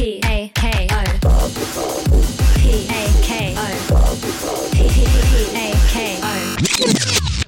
[0.00, 0.96] P A K O
[2.56, 3.60] P A K O
[4.72, 4.80] P
[5.54, 6.32] A K O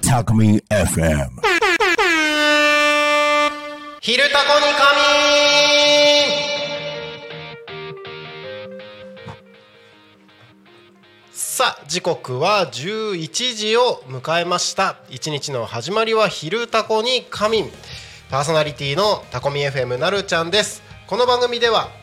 [0.03, 1.41] Talk Me FM.
[4.01, 6.37] 昼タコに仮眠
[11.31, 17.71] さあ時刻は11時を迎えました一日の始まりは昼タコに仮眠
[18.29, 22.02] パーソナリティのタコミ FM なるちゃんですこの番組では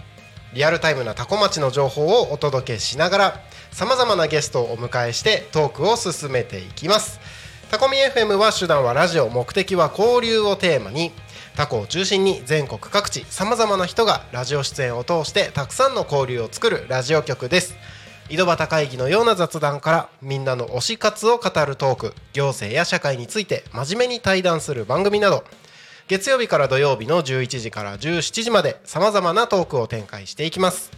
[0.53, 7.21] リアルタイムなタコ町の情報をお届けしながらさまざまなゲストをお迎えしてトークを進めていきます。
[7.71, 11.13] タコミ FM は手段はラジオ目的は交流をテーマに
[11.55, 17.77] タコを中心に全国各地さまざまな人がラジオ出演を通してたくさんの交流を作るラジオ局です。
[18.29, 25.45] 井戸端会議のような雑談からみんなの推し活を語るトーク行政や社会について真面目に対談する番組など
[26.11, 30.91] 月曜日から土曜日の11時から17時までさまざまなトークを展開していきます。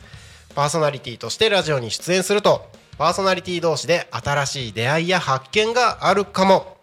[0.55, 2.67] パーソナリティとしてラジオに出演すると
[2.97, 6.79] パーソナリティ同士で新しい出会いや発見があるかも。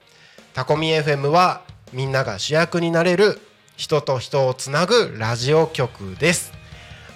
[0.53, 3.39] タコミ FM はみんなが主役になれる
[3.77, 6.58] 人と人をつなぐラジオ局です。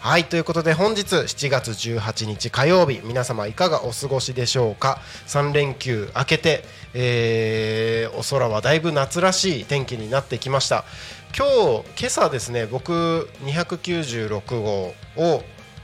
[0.03, 10.83] はいということで本日7月18日火曜日皆様いかがお過ごしでしょうか？3連休明けて、えーお空はだいぶ夏らしい天気になってきました。
[11.33, 15.43] 今日今朝ですね僕296号を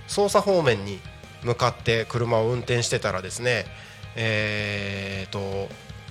[0.09, 0.99] 捜査方面に
[1.45, 3.63] 向かって車を運転してたらですね
[4.17, 5.69] えー、と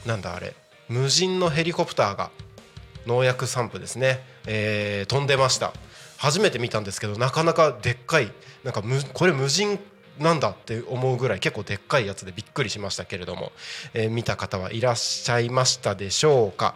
[0.08, 0.54] なんだあれ
[0.88, 2.30] 無人のヘリコプターが
[3.06, 5.74] 農薬散布ですね、えー飛んでました。
[6.18, 8.30] 初めて見たんですけどなかなかでっかい
[8.64, 9.78] なんかむこれ無人
[10.18, 13.52] なんだって思うぐらい結構でっかいやつでびっくりしましたけれども、
[13.94, 16.74] えー見た方はいらっしゃいましたでしょうか。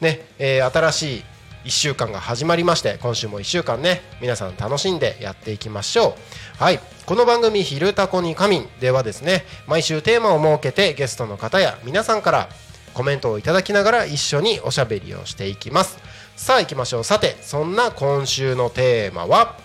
[0.00, 1.24] ね、えー新しい
[1.64, 6.16] 1週間が始まりまして今週も1週間ね皆さん楽しんでやっていきましょ
[6.58, 6.62] う。
[6.62, 6.80] はい。
[7.06, 12.48] この番組「昼タコに仮眠」ではですね毎週テーマを設けてゲストの方や皆さんから
[12.94, 15.98] コメントをいただきながら一緒におしゃべりをしていきます。
[16.40, 17.04] さあ行きましょう。
[17.04, 19.58] さてそんな今週のテーマは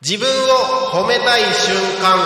[0.00, 2.16] 自分を褒めたい瞬間。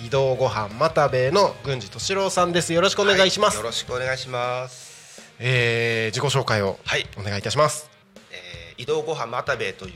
[0.06, 2.74] 移動ご飯またべの郡司敏郎さんです。
[2.74, 5.22] よろしくお願いします、よろしくお願いします。
[5.40, 7.90] えー自己紹介をはい、お願いいたします。
[8.32, 9.94] えー移動ごはまたべという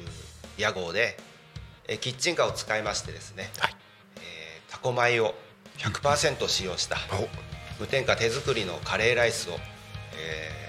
[0.57, 1.17] 屋号で、
[1.87, 3.75] えーキッチンカーを使いましてですね、はい。
[4.17, 5.33] えータコ米を
[5.77, 6.97] 100%使用した
[7.79, 9.53] 無添加手作りのカレーライスを、
[10.17, 10.63] えー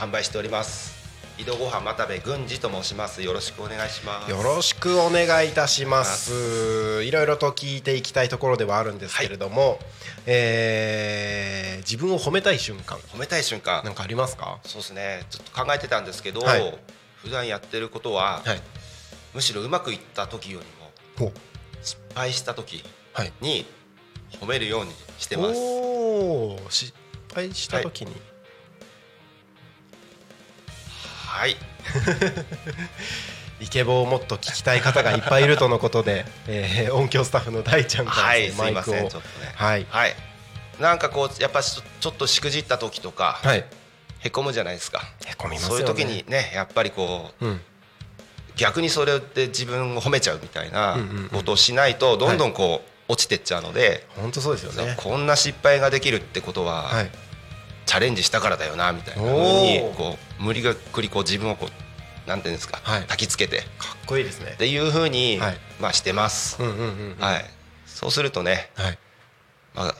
[0.00, 0.98] 販売しております。
[1.36, 3.22] 移動ごはまたべ郡司と申します。
[3.22, 4.30] よろしくお願いします。
[4.30, 7.02] よろしくお願いいたします。
[7.04, 9.78] いろいろと聞いていきたいところではあるんですけれども、
[10.24, 12.98] えー自分を褒めたい瞬間。
[13.12, 13.84] 褒めたい瞬間。
[13.84, 14.58] なんかありますか？
[14.64, 15.26] そうですね。
[15.28, 16.78] ちょっと考えてたんですけど、はい。
[17.16, 18.62] 普段やってることは、はい。
[19.34, 21.32] むしろうまくいった時よりも
[21.82, 22.82] 失敗した時
[23.12, 23.32] はい。
[23.42, 23.66] に
[24.38, 25.56] 褒めるようにしてます。
[25.56, 26.92] おー失
[27.34, 28.12] 敗した時に、
[31.26, 31.56] はい。
[33.60, 39.52] イケボをもっと聞きたい方がいっぱいいるとのことで、 えー音響スタッフの大ちゃんからはいですすねいませんマイクをちょっとね。
[39.54, 39.86] はい。
[39.88, 40.16] はい。
[40.78, 43.64] なんかこうやっぱちょっとしくじった時とか、はい。
[44.20, 45.02] へこむじゃないですか。
[45.26, 45.74] へこみますよね。
[45.76, 47.60] そういう時にねやっぱりこううん。
[48.56, 50.98] 逆にそれで自分を褒めちゃうみたいな
[51.32, 54.94] ことをしないとどんどんこう落ちてっちゃうので、本当そうですよね。
[54.96, 57.10] こんな失敗ができるってことは、はい。
[57.86, 59.22] チャレンジしたからだよなみたいな。
[59.22, 63.02] ふうおにーこう無理がくりこう自分をこうなんていうんですか、はい。
[63.02, 63.62] 焚きつけて。
[63.78, 64.52] かっこいいですね。
[64.52, 65.58] っていうふうに、はい。
[65.80, 66.84] まあしてます、うんうんうんう
[67.14, 67.16] ん。
[67.18, 67.44] はい。
[67.86, 68.98] そうするとね、はい。
[69.74, 69.94] まあ、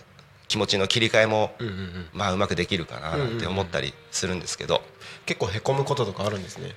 [0.47, 2.09] 気持ちの切り替えも、うんうんうん。
[2.13, 4.83] まあうまくできるかなって思ったりするんですけど、
[5.27, 6.77] 結構へこむこととかあるんですね。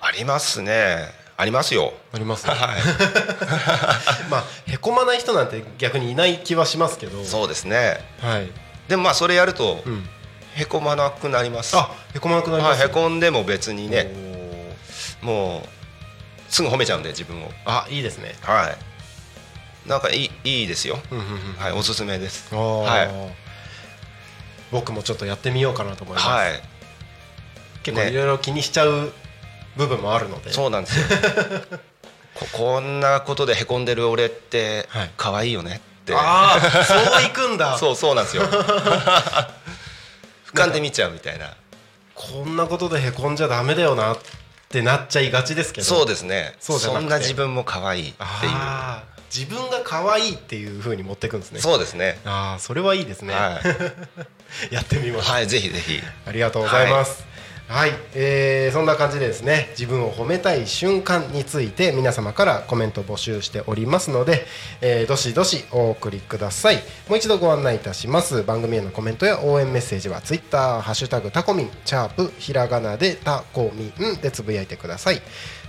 [0.00, 1.92] ありますねありますよ。
[2.12, 2.54] ありますね。
[2.54, 2.80] はい。
[4.30, 7.24] まあへこまない人なんて逆にいない気はしますけど。
[7.24, 8.00] そうですね。
[8.20, 8.48] はい。
[8.88, 10.08] でもまあそれやるとうん。
[10.54, 14.08] へこまなくなります、あへこまなくなりはい、ますへこんでも別にね。
[15.20, 17.50] もうすぐ褒めちゃうんで自分を。
[17.64, 18.36] あいいですね。
[18.42, 19.88] はい。
[19.88, 21.00] なんかいいいいですよ、
[21.58, 22.54] はいおすすめです。
[22.54, 23.34] はい。
[24.70, 26.52] 僕もちょっとやってみようかなと思います、はい。
[26.52, 26.62] ね
[27.82, 29.12] 結構いろいろ気にしちゃう
[29.76, 31.06] 部分もあるので、そうなんですよ。
[32.34, 35.10] ここんなことでへこんでる俺ってはい。
[35.16, 37.76] 可愛いよねって、ああそういくんだ。
[37.78, 38.44] そうそうなんですよ。
[40.46, 41.54] 俯瞰で見ちゃうみたいな。
[42.14, 44.18] こんなことでへこんじゃダメだよなっ
[44.68, 45.86] てなっちゃいがちですけど。
[45.86, 46.54] そうですね。
[46.60, 48.52] そんな自分も可愛いっていう。
[49.34, 51.60] 自分が可愛いっていう風に持っていくんですね。
[51.60, 52.20] そうですね。
[52.26, 53.60] ああそれはいいですね、は
[54.70, 56.02] い、やってみます、はい、ぜひぜひ。
[56.26, 57.22] ありがとうございます。
[57.22, 57.31] はい、
[57.68, 64.44] はいえーそんな感じでですね自分を褒めたい瞬間について皆様からコメント募集しておりますので、
[64.82, 66.76] えーどしどしお送りください。
[67.08, 68.42] もう一度ご案内いたします。
[68.42, 75.22] 番組へのコメントや応援メッセージはツイッターハッシュタグタコミンチャープひらがなでタコミンでつぶやいてください。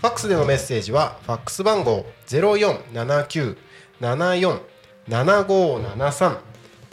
[0.00, 3.58] ファックスでのメッセージはファックス番号ゼロ四七九
[4.00, 4.60] 七四
[5.08, 6.38] 七五七三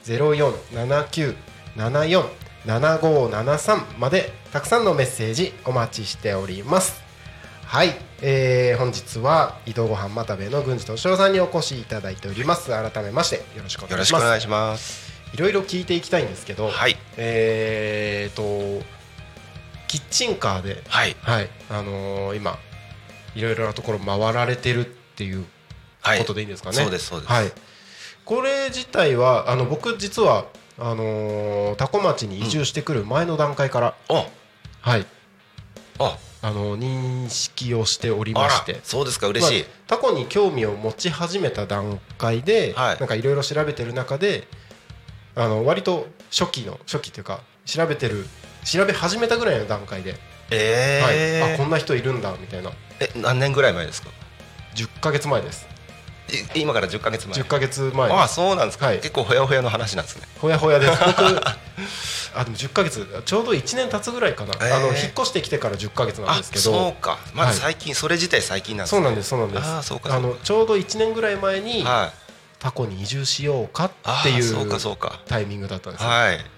[0.04, 1.36] ゼロ四七九
[1.75, 2.25] 七四
[2.66, 7.02] 七五七三までたくさんのメッセージお待ちしております。
[7.63, 12.68] はい、えー本日は移動ごはんまたべの郡司敏夫さんにお越しいただいております。
[12.70, 14.22] 改めましてよろしくおよろ願いします。
[14.22, 18.97] しくお願いしますいろいろ聞いていきたいんですけど、はいえーと
[19.88, 21.16] キッチンカーで、はい。
[21.22, 21.50] はい。
[21.69, 22.57] あのー今
[23.36, 25.45] いろいろなところ回られてるっていう
[26.01, 26.19] はい。
[26.19, 26.75] ことでいいんですかね？
[26.75, 27.31] そうですそうです。
[27.31, 27.51] はい。
[28.25, 30.45] これ自体はあの僕実は
[30.78, 34.28] あのー多古町に移住してくる前の段階から、あ
[34.81, 35.06] はい。
[36.00, 38.80] ああの認識をしておりまして。
[38.84, 43.00] そうですか嬉しい、まあタコに興味を持ち始めた段階で、はい。
[43.00, 44.48] なんかいろいろ調べてる中で
[45.36, 48.25] あの割と初期の初期っていうか調べてる
[48.69, 50.16] 調べ始めたぐらいの段階で、
[50.52, 51.44] えー。
[51.46, 52.72] はい、あこんな人いるんだみたいな。
[53.00, 54.10] え何年ぐらい前ですか
[54.75, 55.68] ？10ヶ月前です。
[56.56, 57.38] い今から10ヶ月前。
[57.38, 58.98] 10ヶ月前ああそうなんですか、はい。
[58.98, 60.28] 結構ほやほやの話なんですね。
[60.40, 60.92] ほやほやです。
[61.06, 61.48] 僕
[62.36, 64.75] あでも10ヶ月ちょうど1年経つぐらいかな、えー。
[64.75, 67.18] あの引っ越してきてから10ヶ月なんあですけそうどか。
[67.34, 69.02] まだ最近、それ自体最近なんですね。
[69.02, 69.63] そうなんですそうなんです。
[69.63, 70.28] あーそうかそうか。
[70.28, 72.28] のちょうど1年ぐらい前に、はい。
[72.60, 75.22] タコに移住しようかあっていうかそううか。
[75.28, 76.10] タイミングだったんですよ。
[76.10, 76.56] はい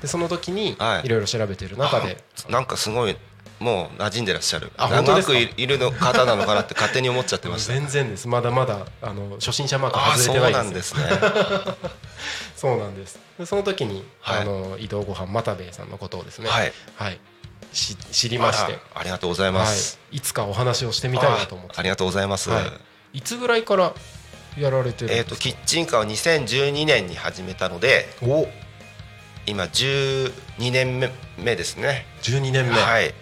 [0.00, 1.06] でその時にはい。
[1.06, 3.16] いろいろ調べてる中で、あなんかすごい
[3.58, 4.72] もう馴染んでらっしゃる。
[4.78, 7.74] 長くいいるの方なのかなって勝手に思っちゃってました。
[7.74, 8.26] 全然です。
[8.26, 10.94] まだまだあの初心者マーク外れてないです。
[10.94, 11.24] なんです
[11.64, 11.74] ね。
[12.56, 13.18] そうなんです。
[13.38, 14.40] でその時に、はい。
[14.40, 16.48] あの移動ごはん又兵衛さんのことをですね。
[16.48, 16.72] はい。
[16.96, 17.20] はい。
[17.72, 18.78] し知りまして。
[18.94, 21.74] ありがとうございます、はい、いつかお話をしてみたいなと思って。
[21.76, 22.62] あありがとうございます、は
[23.12, 23.94] い、いつぐらいから
[24.58, 28.48] やられてるんえっ、ですか、とキッチンカーを2012年に始めたのでお
[29.46, 30.32] 今12
[30.70, 32.06] 年目目ですね。
[32.22, 33.14] 12年目、はい。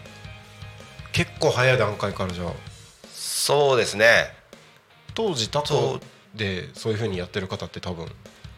[1.12, 2.52] 結構早い段階からじゃあ。
[3.12, 4.34] そうですね。
[5.14, 6.00] 当時タコそ
[6.34, 6.38] う。
[6.38, 8.06] でそういうふうにやってる方って多分。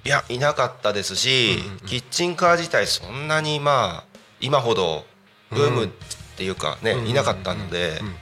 [0.04, 1.78] いやいなかったですし、うんうんうん。
[1.80, 5.04] キッチンカー自体そんなにまあ今ほど
[5.50, 5.88] ブームっ
[6.36, 8.14] ていうかね、うんいなかったので、うんうん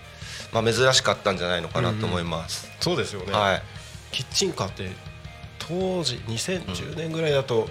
[0.52, 3.62] まあ、珍しかったんじゃないのかなと思います、そうですよね、はい。
[4.11, 4.90] キッチンカーって
[5.59, 7.68] 当時2010年ぐらいだと、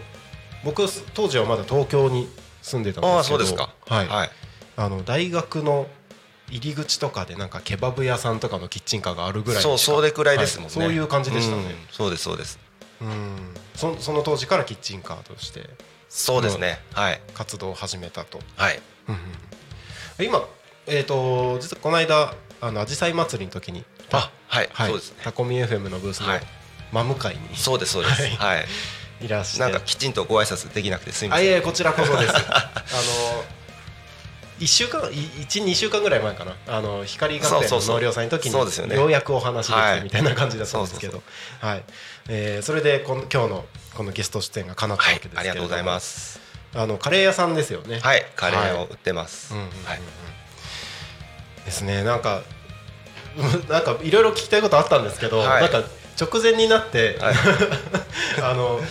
[0.64, 0.84] 僕
[1.14, 2.28] 当時はまだ東京に
[2.62, 3.74] 住んでたんですけどああそうですか。
[3.88, 4.08] はい。
[4.08, 4.30] はい、
[4.76, 5.88] あの大学の
[6.50, 10.88] 入り口とかでなんかケバブ屋さんとかのキッチンカーがあるぐらいそうそれくらいですもんね、はい。
[10.88, 11.64] そういう感じでしたね。
[11.64, 11.70] うん。
[11.92, 12.60] そうですそうです。
[13.02, 13.10] うん。
[13.76, 15.70] そその当時からキッチンカーとして
[16.10, 16.80] そうですね。
[16.94, 17.22] はい。
[17.34, 18.80] 活動を始めたと、はい。
[19.08, 19.16] うん
[20.20, 20.26] うん。
[20.26, 20.44] 今
[20.88, 25.18] えっ、と実はこの間あの紫陽花祭りの時にあはい、はい、そうですね。
[25.24, 26.42] タコミ FM のブースのはい。
[26.92, 27.56] 真向かいに。
[27.56, 28.22] そうですそうです。
[28.22, 28.58] はい。
[28.58, 28.64] は
[29.22, 29.60] い、いらして。
[29.60, 31.46] なんかきちんとご挨拶できなくてすみません。
[31.46, 32.34] あいえいえこちらこそです。
[32.36, 32.72] あ
[33.36, 33.58] の
[34.60, 36.56] 1週間12週間ぐらい前かな。
[36.68, 39.98] あの光学園の納涼祭の時にようやくお話できはい。
[40.00, 41.22] てみたいな感じだったんですけど。
[42.62, 45.44] それでこの今日のこのゲスト出演が叶ったわはいけですけれども。
[45.44, 46.40] ありがとうございます。
[46.74, 48.00] あのカレー屋さんですよね。
[48.00, 49.54] はいカレーを売ってます。
[51.66, 52.04] ですね。
[52.04, 52.42] なんか
[53.38, 55.62] うん なんかいろいろ聞きたいことあったんですけど、はい。
[55.62, 55.84] なんか
[56.20, 57.36] 直前になって、はい。
[58.42, 58.82] あの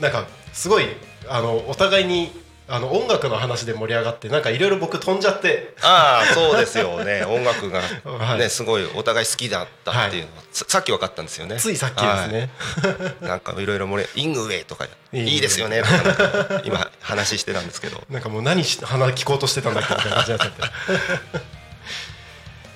[0.00, 0.84] なんかすごい
[1.28, 2.30] あのお互いに
[2.70, 5.74] あの音楽の話で盛り上がってなんかいろいろ僕飛んじゃって。
[5.82, 7.24] ああそうですよね。
[7.26, 8.38] 音楽がはい。
[8.38, 11.56] ねすごいお互い好きだったっていうのはささっき分かったんですよね。
[11.56, 12.50] ついさっきですね、
[12.82, 13.26] はい。
[13.26, 15.82] なんかいろいろ盛りイングウェイとかいいですよね。
[15.82, 18.02] とか今話してたんですけど。
[18.10, 20.62] なんかもう何し話聞こうとしてたんだっけみたいな感じになっちゃって。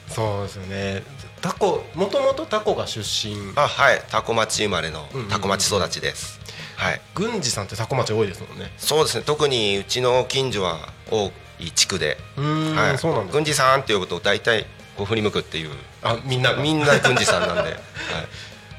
[0.15, 1.03] そうですよね。
[1.43, 3.53] タコもともとタコが出身。
[3.57, 4.03] あはい。
[4.11, 5.31] タコ町生まれのうんうんうん。
[5.31, 6.41] タコ町育ちです
[6.83, 7.01] はい。
[7.15, 8.73] 郡司さんってタコ町多いですもんね。
[8.77, 9.25] そうですね。
[9.25, 12.19] 特にうちの近所は多い地区で。
[12.37, 12.99] はい。
[12.99, 15.71] そうなんです郡司さんって呼ぶと大体こう振り向くっていう。
[16.03, 16.63] あみんなが。
[16.63, 17.63] みんな郡司さんなんで。
[17.63, 17.81] はい。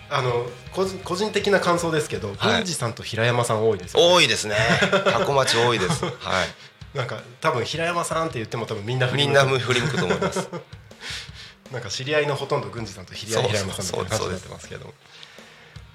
[0.10, 2.58] あの個人個人的な感想ですけど、はい。
[2.58, 4.56] 郡司さんと平山さん多いですよ、多いですね。
[5.06, 6.04] タコ町多いです。
[6.04, 6.14] はい。
[6.98, 10.48] なんか多分平山さんって言っても多分みんな振りみん向くな振り向くと思います。
[11.72, 14.94] なんか知り合いのほとんど郡司さんと知り合いそう平山さんみたいな感じになってますけど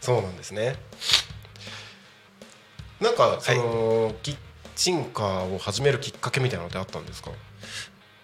[0.00, 0.76] そうなんですね
[3.00, 4.36] なんかその、キッ
[4.74, 7.30] チンカーを始めるきっかけみたいなのってあったんですか、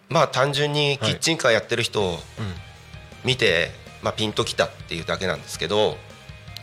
[0.08, 2.18] まあ単純にキッチンカーやってる人をうん、
[3.24, 3.70] 見て、
[4.02, 5.96] まあ、ピンときたっていうだけなんですけど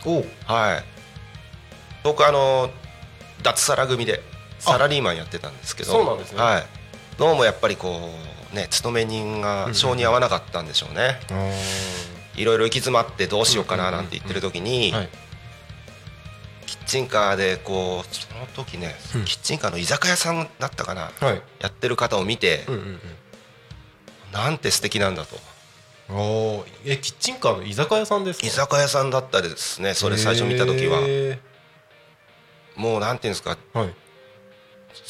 [0.04, 0.84] おはい。
[2.04, 2.70] 僕あの
[3.42, 4.20] 脱サラ組で
[4.58, 6.40] サラリーマンやってたんですけどそうなんですね。
[6.40, 6.62] はい、
[7.18, 8.10] どうもやっぱりこ
[8.52, 11.18] うね勤め人が性に合わなかったんでしょうね、
[12.36, 15.08] いろいろ行き詰まってどうしようかななんて言ってる時に、はい。
[15.08, 15.31] キ
[16.82, 19.24] ッチンカーでこうその時ね、うん。
[19.24, 21.42] キッチンカーの居酒屋さんだったかな、はい。
[21.60, 23.00] やってる方を見て、うんうん
[24.32, 25.36] なんて素敵なんだと。
[26.08, 28.46] うんおーえキッチンカーの居酒屋さんですか？
[28.46, 31.00] 居酒屋さんだったですねそれ最初見た時は。
[31.02, 31.38] へ
[32.76, 33.94] もうなんていうんですかーはい。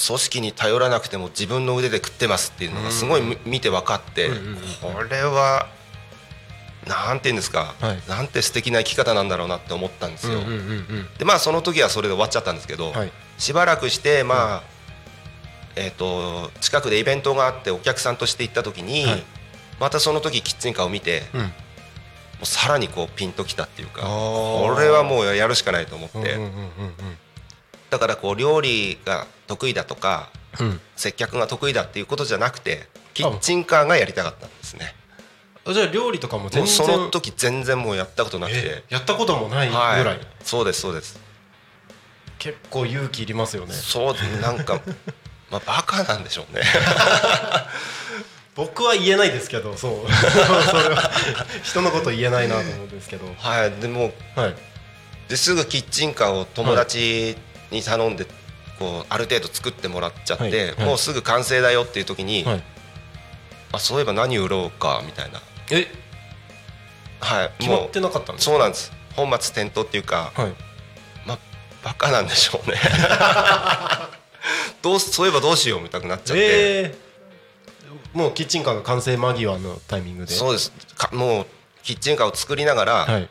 [0.07, 4.57] 組織に頼らなくても自分の腕で食ってますっていうのがすごいみ見て分かって、うんうんうん
[4.95, 5.69] これは
[6.87, 8.03] なんていうんですか、はい。
[8.09, 10.39] なんて素敵な生き方なんだろうなって思ったんですよ。
[10.39, 11.09] うんうんうんうん。
[11.19, 13.13] でまあその時はそれで終わっちゃったんですけど、はい。
[13.39, 14.63] しばらくしてまあ、
[15.77, 19.23] えー、と近くでイベントがあってお客さんとして行った時に、はい。
[19.81, 21.53] またその時キッチンカーを見て、もうん。
[22.43, 26.53] うさらにこうピンときたっていうかこれはもうやるしかないと思って、うんうんうん
[27.91, 30.67] だからこう料理が得意だとかうん。
[30.67, 34.95] うん接客が得意だっていうことじゃなくてキッチンカーがやりたかったんですね。
[34.95, 35.02] あ
[35.65, 38.59] じゃあ料理とかもも全然うその時全然もうやったことなくて。
[38.65, 40.05] え、やったこともないぐはい？
[40.05, 41.21] らい、そうですそうです。
[42.39, 43.73] 結構勇気いりますよね。
[43.75, 44.81] そうなんか
[45.51, 46.63] まあバカなんでしょうね。
[48.55, 50.11] 僕は言えないですけどそう。
[50.11, 51.11] それは
[51.63, 53.33] 人のこと言えないなと思うんですけど。
[53.39, 54.55] はいでもはい。
[55.29, 57.37] ですぐキッチンカーを友達
[57.71, 58.27] に頼んで
[58.79, 60.67] こうある程度作ってもらっちゃって、はい。
[60.75, 60.85] はい。
[60.85, 62.63] もうすぐ完成だよっていう時に、はい。
[63.73, 65.41] あそういえば何売ろうかみたいな
[65.71, 65.87] え？
[67.21, 67.51] はい。
[67.59, 68.93] 決まってなかったんですそうなんです。
[69.15, 70.55] 本末転倒っていうかはい。
[71.27, 71.39] まあ
[71.85, 72.77] バカなんでしょうね。
[74.83, 80.33] どうそういえばどうしようみたいになっちゃって、えー、もうキッチンカーの完成間際のタイミングで？
[80.33, 80.73] そうです。
[80.97, 81.47] かもう
[81.83, 83.29] キッチンカーを作りながら、はい。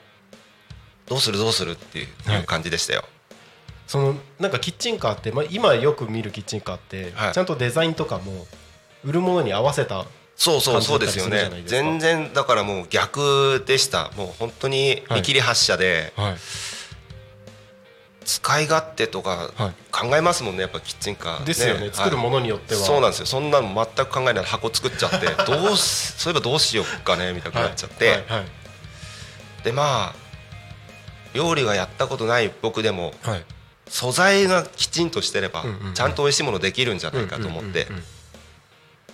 [1.07, 2.45] どうするどうするっていうはい。
[2.45, 3.03] 感じでしたよ、
[3.87, 7.33] そのなんかキッチンカーって、まあ、今よく見るキッチンカーって、はい。
[7.33, 8.47] ちゃんとデザインとかも
[9.03, 10.05] 売るものに合わせた
[10.41, 11.51] そうそうそうですよね。
[11.67, 14.09] 全然だからもう逆でした。
[14.17, 16.37] もう本当に見切り発車で、はい。
[18.25, 19.73] 使い勝手とかはい。
[19.91, 21.91] 考えますもんねやっぱキッチンカー、ですよね。
[21.93, 22.81] 作るものによっては。
[22.81, 23.27] そうなんですよ。
[23.27, 24.33] そんなの全く考えない。
[24.33, 25.27] で箱作っちゃって。
[25.45, 25.81] どうし
[26.17, 28.25] そういえばどうしようかねみたいになっちゃって、はい。
[28.27, 28.45] はい。
[29.63, 30.15] でまあ
[31.35, 33.45] 料理がやったことない僕でもはい。
[33.87, 37.87] 素材がきちんとしてればちゃんと美味しいものできるんじゃないかと思って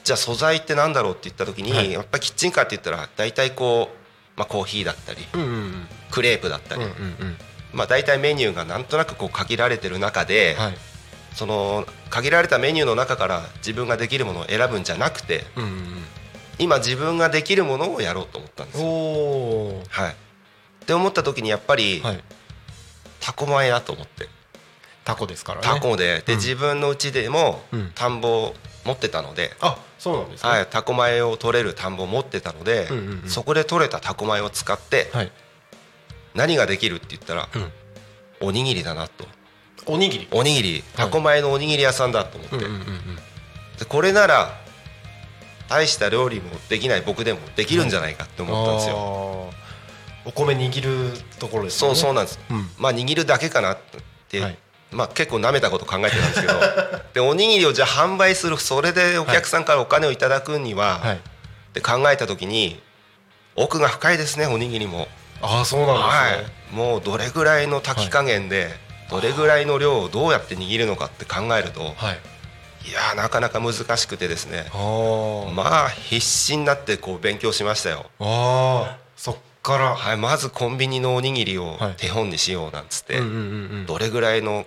[0.08, 1.92] じゃあ素材ってなんだろうって言った時に、はい。
[1.92, 5.88] やっぱりキッチンカーって言ったら大体こう、まあ、コーヒーだったりうんうんうん。
[6.12, 7.38] クレープだったり、うんうんうん。
[7.74, 10.78] まあ、大体メニューがなんとなくこう限られてる中で、はい。
[11.36, 15.72] その限られたメニューの中から自分ができるものを選ぶんじゃなくてうんうん
[16.58, 19.84] 今自分ができるものをやろうと思ったんですうんよ。
[19.90, 20.16] はい、っ
[20.88, 22.24] て思った時にやっぱりはい。
[23.20, 24.30] タコ米だと思って。
[25.04, 25.68] タコですからね。
[25.68, 26.24] タコで。
[26.26, 26.40] でうん。
[26.40, 27.92] 自分のうちでもうん。
[27.94, 33.30] 田んぼを持ってたので、あそうなんですねはい、タコ米を取れる田んぼを持ってたので、うんうんうん。
[33.30, 35.32] そこで取れたタコ米を使ってはい。
[36.34, 37.58] 何ができるって言ったら、う
[38.46, 38.48] ん。
[38.48, 39.26] おにぎりだなと。
[39.86, 40.28] おにぎり？
[40.32, 40.84] おにぎり。
[40.96, 43.16] タコ米のおにぎり屋さんだと思って、うんうんうんうん。
[43.78, 44.52] でこれなら
[45.70, 48.96] 大した料理もできない僕でもできるんじゃないかって思ったんですよ。
[48.96, 49.50] よ
[50.26, 51.92] お米握るところですね。
[51.92, 52.70] うそうなんです、うん。
[52.78, 53.78] まあ握るだけかなっ
[54.30, 54.58] て、はい
[54.92, 56.54] まあ、結構なめたこと考えてたんですけど
[57.14, 61.16] でおにぎりをじゃあ販売するそれでお客さんからお金をいただくには、はい。
[61.16, 61.20] っ
[61.74, 62.82] て考えた時に
[63.56, 65.08] 奥が深いですねおにぎりも。
[65.42, 68.76] ああそうなんはいですね、もうどれぐらいの炊き加減で、
[69.12, 72.20] どれぐらいの量をどうやって握るのかって考えるとはい。
[72.90, 74.66] いやーなかなか難しくてですね。
[75.54, 78.06] まあ必死になってこう勉強しましたよ。
[78.20, 78.92] あー。
[79.18, 79.96] そっから。
[79.96, 81.94] はい、まずコンビニのおにぎりをはい。
[81.98, 83.20] 手本にしようなんつって、
[83.86, 84.66] どれぐらいの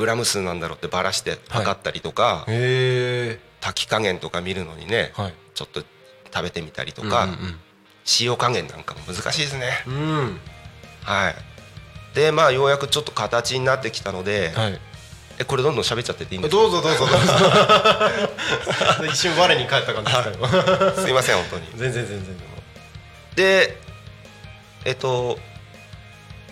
[0.00, 5.34] グラム数なんだろうってばらして測ったりとか、へえ炊き加減とか見るのにね、はい。
[5.54, 5.82] ちょっと
[6.32, 7.28] 食べてみたりとか、
[8.20, 9.84] 塩加減なんかも難しいですね。
[9.86, 9.94] うん。
[9.94, 10.40] うんうん
[11.04, 11.34] はい。
[12.14, 14.80] でまあようやくちょっと形になってきたので、はい。
[15.38, 16.62] えこれどんどん喋っちゃってていいんですか？
[16.62, 17.06] どうぞどうぞ。
[17.06, 21.66] どうぞ一瞬我に返った感じですか今すいません本当に。
[21.76, 22.36] 全然全然。
[23.36, 23.76] で
[24.84, 25.38] えっと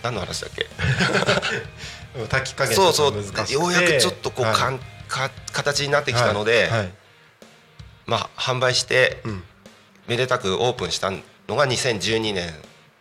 [0.03, 0.67] 何の話だっけ？
[2.27, 3.15] 炊き加減そうそう。
[3.53, 4.55] ようやくちょっとこう、はい。
[4.55, 6.79] かんか形になってきたので、はい。
[6.81, 6.93] はい。
[8.07, 9.43] まあ販売してうん。
[10.09, 12.51] めでたくオープンしたのが2012年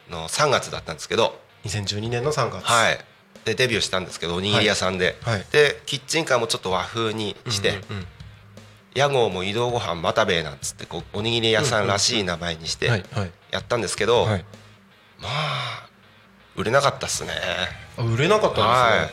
[0.10, 3.00] の3月だったんですけど、2012年の3月はい、
[3.46, 5.46] でデビューしたんですけどおにぎり屋さんで、はい。
[5.52, 8.08] でキッチンカーもちょっと和風にして、うんうんうん。
[8.96, 12.88] 屋号も移動ご飯またべえなんつってこうおにぎり屋さんらしい名前にして
[13.52, 14.46] やったんですけど、はい。
[15.20, 15.87] まあ
[16.58, 17.32] 売れなかったっすね。
[17.98, 19.10] あ売れなかったん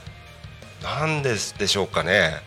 [0.82, 0.96] ですね。
[0.96, 1.06] はい。
[1.08, 2.40] なんででしょうかね。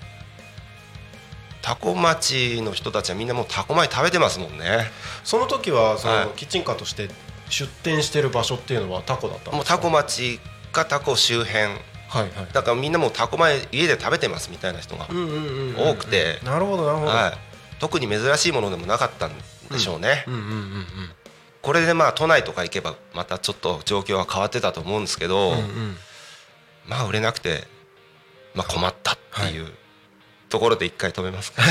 [1.62, 4.90] タコ町の人たちはみんなもうタコ米食べてますもんね。
[5.24, 6.26] その時はそはい。
[6.26, 7.10] のキッチンカーとして
[7.50, 10.40] 出店してる場所っていうのはタコだったもうタコ町
[10.72, 11.64] かタコ周辺。
[11.64, 12.32] はいはい。
[12.54, 16.40] だからみんなもうタコ米家で食べてますみたいな人が、多くて。
[16.44, 17.12] なるほどなるほど。
[17.12, 17.38] はい、
[17.80, 19.32] 特に珍しいものでもなかったん
[19.70, 20.88] でしょうね、うんうんうんうん
[21.68, 25.98] これでまあ都内とか行けばまたちょっと状況は変わってたと思うんですけど、うんうん。
[26.88, 27.66] まあ売れなくて、
[28.56, 29.68] まあ、困ったっていう
[30.48, 31.62] ところで一回止めますか、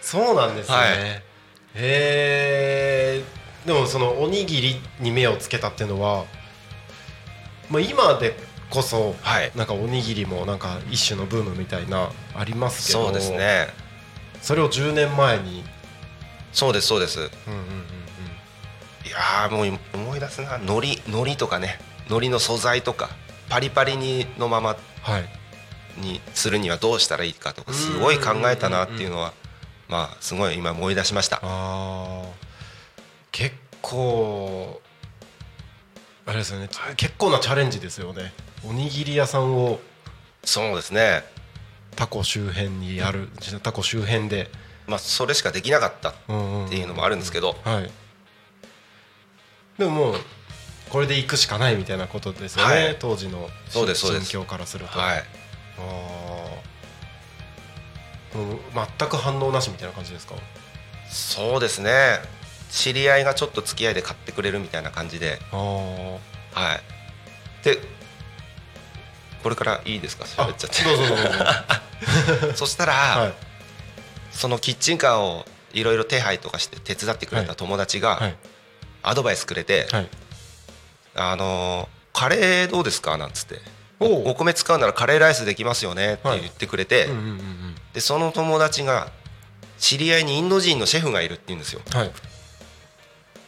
[0.00, 0.88] そうなんですね、はい。
[0.94, 1.24] へ
[1.74, 3.24] え
[3.66, 6.24] でもそのおにぎりに目をつけたっていうのは、
[7.68, 8.36] まあ、今で
[8.70, 9.50] こそはい。
[9.56, 13.06] なんかおにぎりもなんか一種のブームみたいなありますけど。
[13.06, 13.66] そうですね。
[14.40, 15.64] それを10年前に
[16.58, 17.20] そうですそうです。
[17.20, 19.08] いうんうんうん。
[19.08, 20.56] やーもう思い出すな。
[20.56, 21.78] 海苔海苔とかね。
[22.08, 23.10] 海苔の素材とか。
[23.48, 24.76] パリパリにのまま。
[25.02, 25.28] はい。
[26.00, 29.32] にするにはどうしたらいいかとかすごい考えたなっていうのは
[29.88, 31.40] まあすごい今思い出しました。
[33.32, 34.80] 結構
[36.26, 38.32] あれですよね、結構なチャレンジですよね。
[38.64, 39.80] おにぎり屋さんを
[40.44, 41.24] そうですね。
[41.96, 43.28] タコ周辺にやる
[43.62, 44.50] タコ周辺で
[44.88, 46.16] まあそれしかできなかったっっ
[46.68, 47.56] ていうのもあるんですけど。
[47.64, 47.90] はい。
[49.78, 50.14] でももう
[50.90, 52.96] これで行くしかないみたいなことですよね、はい。
[52.98, 55.24] 当時の心境からすると、はい。
[55.78, 56.48] あ
[58.98, 60.34] 全く反応なしみたいな感じですか？
[61.10, 62.18] そうですね。
[62.70, 65.38] 知り合いがちょっと付き合いで買ってくれるみたいな感じで。
[65.52, 66.18] は
[67.62, 67.64] い。
[67.64, 67.78] で
[69.42, 70.24] これからいいですか？
[70.24, 70.82] 喋っちゃって。
[70.82, 72.54] どうぞどうぞ。
[72.56, 73.47] そしたら、はい
[74.38, 78.36] そのキッチンカーをいろいろ手配とかして手伝ってくれた友達がはい。
[79.02, 80.08] アドバイスくれてはい
[81.14, 83.60] 「あのーカレーどうですか?」なんつって。
[84.00, 87.08] お米使うならカレーライスできますよね」って言ってくれて、
[87.92, 89.10] でその友達が
[89.80, 91.80] 知り合いにインド人のシェフがいるって言うんですよ。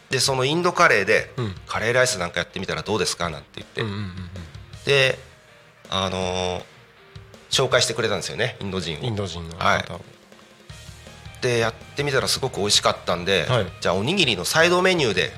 [0.09, 1.55] でそのインドカレーでうん。
[1.67, 3.29] カレーライスなんかやってみたらどうですか？
[3.29, 3.85] なんて言っ
[4.85, 5.19] て、で
[5.89, 6.63] あのー
[7.49, 8.99] 紹介してくれたんですよねインド人を。
[8.99, 9.85] うんインド人の方、はい
[11.41, 13.65] でやってみたらすごく美味しかったんで、はい。
[13.81, 15.31] じゃあおにぎりのサイドメニューで、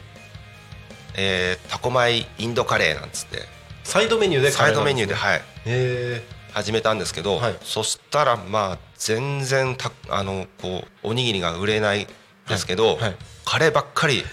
[1.16, 3.40] えータコ米インドカレーなんつって。
[3.84, 7.58] サイドメニューでサイドメニューで、へはい、え始めたんですけど、はい。
[7.62, 12.08] そしたらまあ全然たあのこうおにぎりが売れない
[12.48, 13.00] ですけど、はい。
[13.00, 14.24] はいカレーばっかり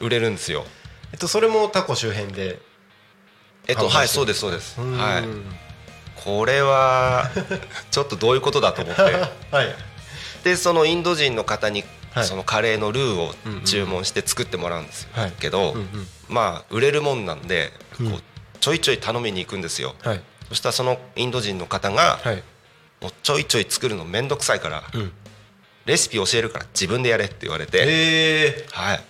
[0.00, 0.66] 売れるんですよ。
[1.12, 2.58] えっとそれもタコ周辺で
[3.66, 4.80] えっとはいそうですそうです。
[4.80, 4.98] うん。
[4.98, 5.24] はい。
[6.16, 7.30] これは
[7.90, 9.02] ちょっとどういうことだと思って。
[9.50, 9.87] はい
[10.44, 12.24] でそのインド人の方にはい。
[12.24, 15.32] そのカレーのルーを注文して作ってもらうんですよ、はい。
[15.32, 15.74] けど、
[16.28, 18.22] まあ売れるもんなんでこう
[18.60, 19.94] ちょいちょい頼みに行くんですよ。
[20.02, 20.22] はい。
[20.48, 22.42] そしたらそのインド人の方がはい。
[23.02, 25.12] もうちょいちょい作るのめんどくさいからうん。
[25.84, 29.00] レシピ教えるから自分でやれって言われて、はい。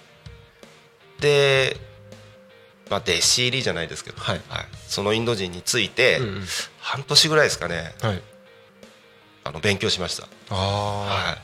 [1.21, 1.77] で
[2.91, 4.41] まあ弟子入りじゃないですけど、はい。
[4.89, 6.21] そのインド人について
[6.81, 7.95] 半年ぐらいですかね。
[8.03, 8.23] はい
[9.49, 10.29] あの勉強しました。
[10.51, 11.39] あはあ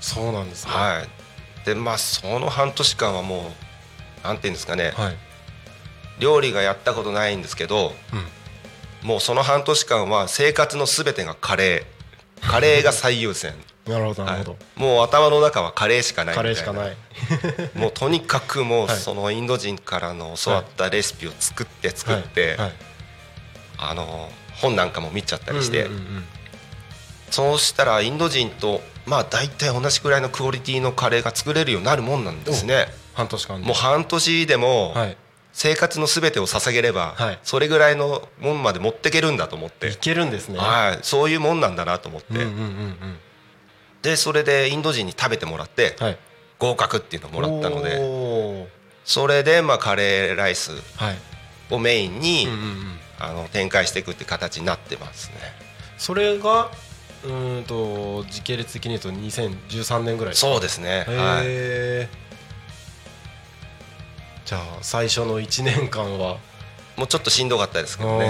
[0.00, 0.72] そうなんですね。
[0.72, 1.66] はい。
[1.66, 3.52] でまあその半年間はも
[4.22, 5.16] うなんていうんですかね、はい。
[6.20, 9.08] 料理がやったことないんですけどうん。
[9.08, 12.46] もうその半年間は生活のすべてがカレー。
[12.46, 13.54] カレーが最優先、
[13.88, 14.40] なるほどなはい。
[14.40, 16.96] るほど、もう頭の中はカレーしかないカレーしかない。
[17.74, 18.96] もうとにかくもうはい。
[18.98, 22.72] そのインド人からの教わったレシピを作って作って、はい。
[23.78, 25.88] あの本なんかも見ちゃったりして、
[27.30, 32.86] そうしたらインド人とまあ大体同じくらいのクオリティのカレーが作れるようになるもんなんですね。
[33.14, 33.66] 半年間で。
[33.66, 35.16] もう半年でもはい。
[35.52, 37.38] 生活のすべてを捧げればはい。
[37.42, 39.88] それぐらいのもんまで持っていけるんだと思って。
[39.88, 40.58] い、けるんですね。
[40.58, 42.46] はい、そういうもんなんだなと思って、
[44.02, 46.18] でそれでインド人に食べてもらってはい。
[46.58, 48.68] 合格っていうのをもらったので。
[49.04, 51.16] それでまあカレーライスはい。
[51.70, 52.46] をメインに、
[53.18, 55.34] あの展開していくって形になってますね。
[55.96, 56.70] それが
[57.24, 61.04] うーんと時系列的に言うと2013年ぐらいそうですね。
[61.08, 61.44] へはい。
[61.46, 62.08] え
[64.44, 66.38] じゃあ最初の1年間は？
[66.96, 68.26] もうちょっとしんどかったですけどね。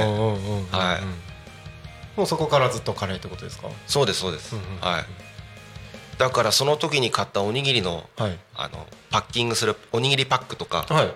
[0.70, 2.18] はい。
[2.18, 3.68] もうそこからずっとカレーってことですか？
[3.87, 4.81] そうですそうです、うんうん。
[4.81, 5.05] はい。
[6.18, 8.38] だからその時に買ったおにぎりのはい。
[8.57, 11.12] あのパッキングするおにぎりパックとかはい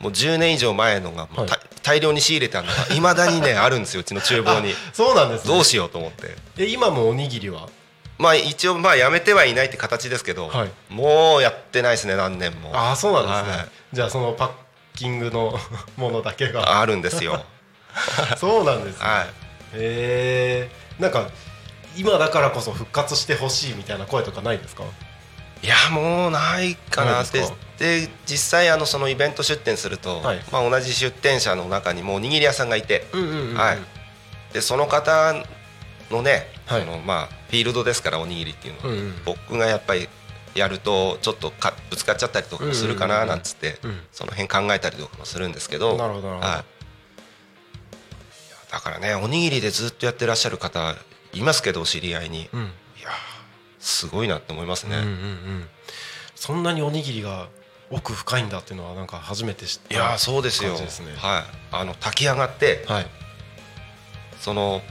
[0.00, 1.48] もう10年以上前のがはい。
[1.82, 4.74] 大量に仕入れたのがいまだにねあるんですようちの厨房に。
[4.92, 5.54] そうなんですね。
[5.54, 6.36] どうしようと思って。
[6.58, 7.68] え今もおにぎりは？
[8.18, 10.70] まあ一応まあやめてはいないって形ですけど、はい。
[10.90, 12.70] もうやってないですね何年も。
[12.74, 13.68] ああそうなんですね、はい。
[13.94, 14.50] じゃあそのパッ
[14.94, 15.58] キングの
[15.96, 16.80] ものだけが。
[16.80, 17.44] あるんですよ。
[18.38, 19.26] そうなんですね、はい。
[19.74, 21.28] へえんか
[21.96, 24.84] 今だからこそ復活してほしいみたいな声とかないですか？
[25.62, 27.22] いやもうないかな。
[27.22, 27.42] って
[27.78, 30.40] で実際あのそのイベント出店すると、はい。
[30.52, 33.78] まあ、同じ出店者の中にもおにぎり屋さんがいて、うんうんうんはい。
[34.52, 35.34] でその方
[36.10, 36.80] のね、はい。
[36.82, 39.14] そのまあ、フィールドですからおにぎりっていうのは、うんうん。
[39.24, 40.08] 僕がやっぱり
[40.54, 44.00] やるとちょっとかぶつかっちゃったりとかもするかななんつって、うん。
[44.12, 46.40] その辺考えたりとかもするんですけどなるほどはい、
[48.72, 50.96] だからねおにぎりでずっとやってらっしゃる方
[51.32, 52.70] いますけどお知り合いに、うん
[53.80, 55.68] すごいなって思いますね、うんうんうん。
[56.34, 57.48] そんなにおにぎりが
[57.90, 60.74] 奥深いんだっていうのはなんか初めて知ったいやそうですよ。
[60.74, 60.84] はい。
[61.72, 63.06] あの炊き上がってはい。
[64.38, 64.82] その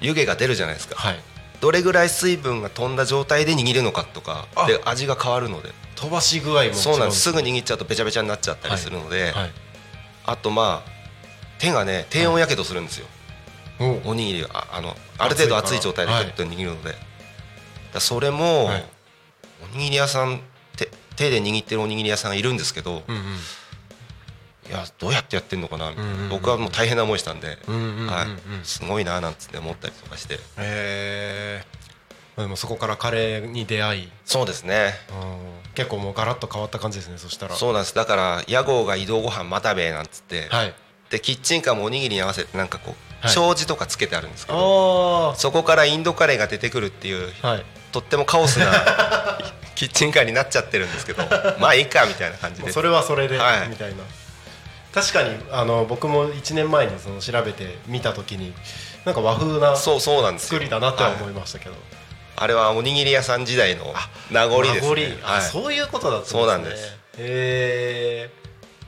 [0.00, 0.94] 湯気が出るじゃないですか。
[0.96, 1.16] はい。
[1.60, 4.66] どれぐらい水分が飛んだ状態で握るのかとかあ。
[4.66, 5.70] で味が変わるので。
[5.96, 7.20] 飛ばし具合もそうなんです。
[7.20, 9.50] すぐ握っちゃうとべちゃべちゃになっちゃったりするので、はい。
[10.26, 10.90] あとまあ
[11.58, 13.06] 手がね低温やけどするんですよ、
[13.78, 14.48] おおにぎりが。
[14.52, 16.94] ああのある程度熱い状態ではいグッと握るので、
[18.00, 18.84] それも、はい。
[19.72, 20.40] おにぎり屋さん
[20.76, 23.22] 手手で握ってるおにぎり屋さんがいるんですけど、うんうん。
[24.68, 26.28] いやどうやってやってんのかなみたいな、うんうんうん。
[26.30, 28.26] 僕はもう大変な思いしたんで、うんうんうんうんはい、
[28.62, 30.34] すごいななんつって思ったりとかして。
[30.34, 31.64] へえ
[32.36, 34.08] でもそこからカレーに出会い。
[34.24, 34.94] そうですね。
[35.10, 35.24] う
[35.70, 35.72] ん。
[35.74, 37.54] 結構もうガラッと変わった感じですねそしたら。
[37.54, 37.94] そうなんです。
[37.94, 40.74] だから屋号が移動ご飯またべなんつって、はい。
[41.10, 43.32] でキッチンカーもおにぎりに合わせてなんかこう、はい。
[43.32, 48.66] 障子とかつけてあるんですけどあそこからインドカレーが出てくるっていうあはいとってもカオスな
[49.76, 51.22] キッチンカーになっちゃってるんですけど
[51.60, 52.72] まあいいかみたいな感じで。
[52.72, 53.68] それはそれで、はい。
[53.68, 54.02] みたいな。
[54.92, 58.52] 確かにあの僕も1年前にその調べて見た時に
[59.04, 60.48] なんか和風なそうそうなんですよ。
[60.50, 61.74] 作りだなっては思はいいましたけど、
[62.36, 63.94] あれはおにぎり屋さん時代の
[64.30, 64.80] 名残ですね。
[64.80, 65.42] 名残あはい。
[65.42, 66.40] そういうことだったんですね。
[66.40, 66.82] そうなんです。
[67.18, 68.30] へえ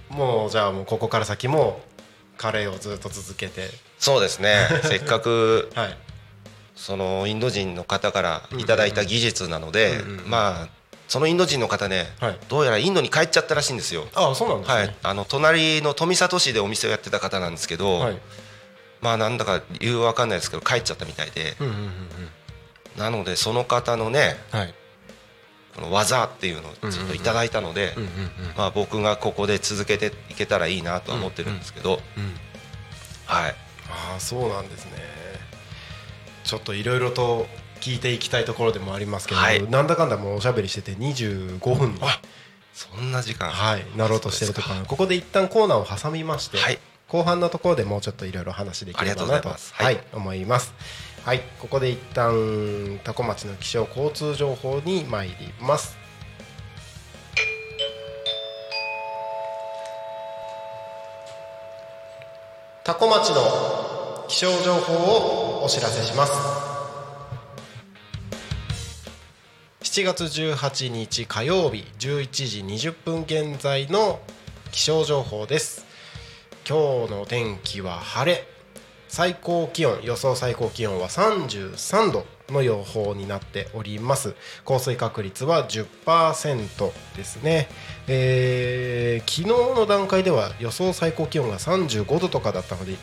[0.09, 1.81] もうじゃあもうここから先も
[2.39, 3.71] カレーをずっと続けて。
[3.99, 4.69] そうですね。
[4.83, 6.06] せっかく はい
[6.77, 10.69] そのインド人の方からいただいた技術なので、まあ
[11.09, 12.39] そのインド人の方ね、はい。
[12.49, 14.07] どうやらインドに帰っちゃったらしいんですよ。
[14.15, 14.75] ああそうなんですね。
[14.75, 18.19] はい、あの隣の富里市でお店をやってた方なんですけど、はい。
[19.01, 21.55] まあなんだか理由は分かんないですけど帰っちゃったみたいで、
[22.97, 24.75] なのでその方のねはい。
[25.77, 27.93] この技っていうのをずっといただいたので、
[28.57, 32.01] まあ、僕がここで続けていけたらいいなとは思ってるんですけど、はい、
[33.91, 34.93] ああそうなんですね
[36.47, 37.47] ちょっといろいろと
[37.81, 39.69] 聞いていきたいところでもありますけど、はい。
[39.69, 41.95] なんだかんだもうおしゃべりしてて25分。
[41.95, 42.21] にあ
[42.73, 43.51] そんな時間。
[43.51, 44.87] はい、なろうとしてるところ。
[44.87, 46.79] ここで一旦コーナーを挟みまして、はい。
[47.09, 49.97] 後半のところでもうちょっといろいろ話できればないとははい。
[49.97, 50.73] い、思います。
[51.25, 55.97] はいここで一旦多古町の気象交通情報に参ります。
[62.85, 63.96] 多古町の
[64.29, 66.33] 気象情報をお知らせします。
[69.81, 74.19] 7月18日火曜日11時20分現在の
[74.73, 75.87] 気象情報です。
[76.69, 78.45] 今日の天気は晴れ。
[79.09, 84.35] 最高気温予想最高気温は33度の予報になっております。
[84.65, 87.69] 降水確率は10%ですね、
[88.09, 92.97] えー昨日の段階では予想最高気温が35度とかだったので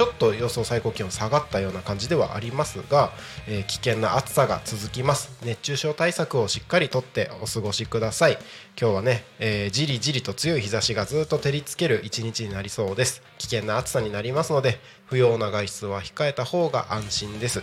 [0.00, 3.12] ちょっと予想最高気温下がったような感じではありますが、
[3.46, 5.30] えー危険な暑さが続きます。
[5.44, 8.38] 熱中症対策をしっかりとってお過ごしください。
[8.80, 13.22] 今日はね、えーじりじりと強い日差しがずっと照りつける一日になりそうです。
[13.36, 17.62] 危険な暑さになりますので不要な外出は控えた方が安心です。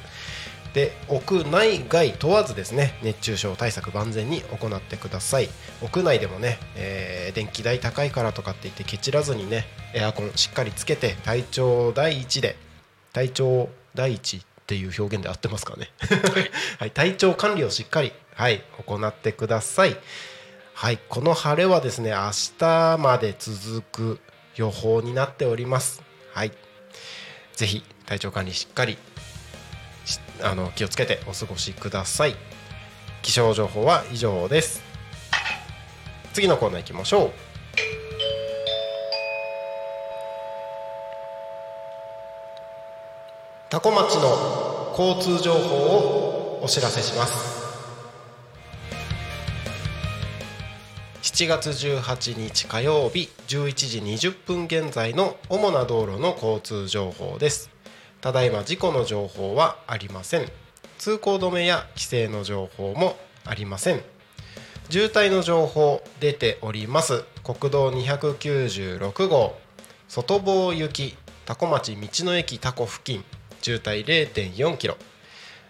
[0.77, 5.49] で屋内外問わずですね熱中症対策万全に行ってください。
[5.81, 12.55] 屋内でもね、えー電気代高いからとかって言ってケチらずにねエアコンしっかりつけて体調第一で
[13.11, 15.89] 体調第一っていう表現で合ってますかね、
[16.79, 19.97] はい、体調管理をしっかり、はい、行ってください。
[20.75, 24.19] はいこの晴れはですね明日まで続く
[24.55, 26.03] 予報になっております。
[26.33, 26.51] はい
[27.55, 28.97] ぜひ体調管理しっかり
[30.41, 32.35] あの気をつけてお過ごしください。
[33.21, 34.81] 気象情報は以上です。
[36.33, 37.31] 次のコーナー行きましょう。
[43.69, 47.57] 多古町の交通情報をお知らせします。
[51.21, 53.73] 7月18日火曜日11
[54.17, 57.76] 時20分現在の主な道路の交通情報です。
[58.21, 60.49] ただいま事故の情報はありません。
[60.97, 64.01] 通行止めや規制の情報もありません。
[64.89, 67.23] 渋滞の情報出ております。
[67.43, 69.55] 国道296号。
[70.07, 73.23] 外房行き多古町道の駅多古付近。
[73.61, 74.97] 渋滞0.4キロ。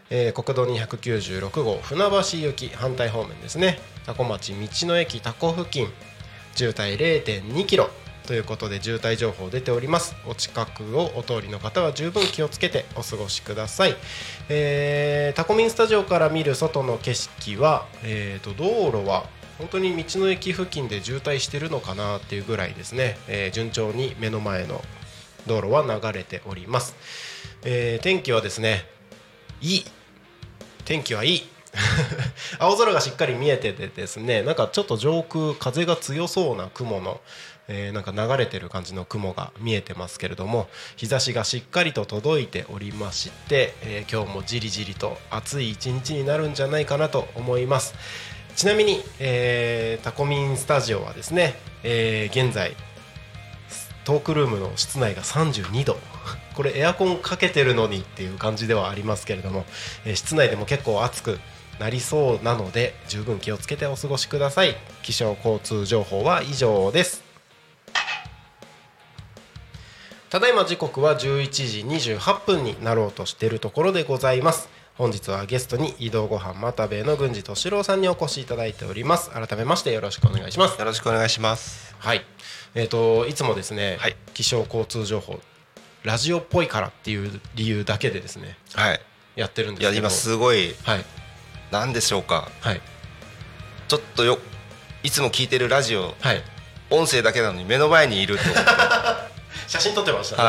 [0.09, 1.79] えー国道296号。
[1.81, 3.79] 船橋行き反対方面ですね。
[4.05, 5.87] 多古町道の駅多古付近。
[6.55, 7.89] 渋滞0.2キロ。
[8.27, 10.13] ということで渋滞情報出ております。
[10.27, 13.95] お近くをお通りの方は十分気をつけてお過ごしください、
[14.49, 19.25] えータコミンスタジオから見る外の景色は、えー、と道路は
[19.57, 24.81] 本当に道の駅付近で渋滞してるのかなっていうぐらいですね、えー順調に目の前の
[25.47, 26.95] 道路は流れております、
[27.63, 28.85] えー天気はですね
[29.61, 29.85] いい。
[30.83, 31.49] 天気はいい。
[32.59, 37.21] 青空がしっかり見えててですねなんかちょっと上空風が強そうな雲の、
[37.67, 47.93] えーなんか流れてる感じの雲が見えてますけれども日差しがしっかりと届いておりまして、えー今日もじりじりと暑い一日になるんじゃないかなと思います。
[48.55, 52.75] ちなみに、えータコミンスタジオはですね、えー現在
[54.05, 55.97] トークルームの室内が32度
[56.55, 59.65] これエアコンかけてるのにっていう感じではありますけれども、
[60.05, 61.39] えー室内でも結構暑く
[61.79, 64.75] なりそうなので十分気をつけてお過ごしください。
[65.03, 67.26] 気象交通情報は以上です。
[70.29, 74.67] ただいま時刻は11時28分になろうとしているところでございます。
[74.95, 79.29] 本日はゲストに移動ご飯またべの郡司敏郎さんにお越しいただいております。
[79.29, 80.77] 改めましてよろしくお願いします。
[80.77, 81.95] よろしくお願いします。
[81.99, 82.25] はい。
[82.75, 84.17] えー、といつもですね、はい。
[84.33, 85.39] 気象交通情報
[86.03, 89.01] ラジオっぽいからっていう理由だけでですねはい。
[89.37, 89.91] やってるんですけど。
[89.91, 91.05] いや今すごいはい。
[91.71, 92.49] 何でしょうか。
[92.59, 92.81] はい。
[93.87, 94.39] ちょっとよ
[95.03, 96.43] いつも聞いてるラジオはい。
[96.89, 98.43] 音声だけなのに目の前にいると
[99.67, 100.43] 写真撮ってましたね、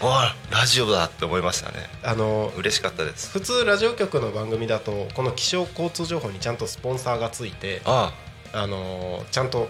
[0.00, 0.52] は い。
[0.52, 1.88] ラジオだって思いましたね。
[2.02, 3.30] あの嬉しかったです。
[3.30, 8.12] 普通ラジオ局の番組だとこの気象交通情報にちゃんとスポンサーがついてあ
[8.52, 8.66] あ。
[8.66, 9.68] のちゃんと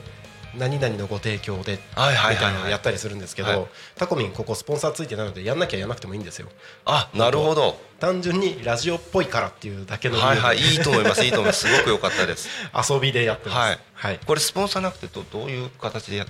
[0.57, 3.53] 何々のご提供であはいはいみたはいなのやったりするんですけはい。
[3.55, 6.49] どタコミンここスポンサーついてないのでやんなきゃやんなくてもいいんですよ。
[6.85, 7.79] あなるほど。
[7.99, 10.19] 単純にラジオっぽいからっていうだけの。
[10.19, 10.59] はいはい。
[10.59, 11.25] いいと思います。
[11.25, 11.66] いいと思います。
[11.69, 12.49] すごく良かったです。
[12.90, 13.59] 遊びでやってます。
[13.59, 13.79] はい。
[13.95, 14.21] はい。
[14.25, 16.27] これスポンサーなくてどどういう形でや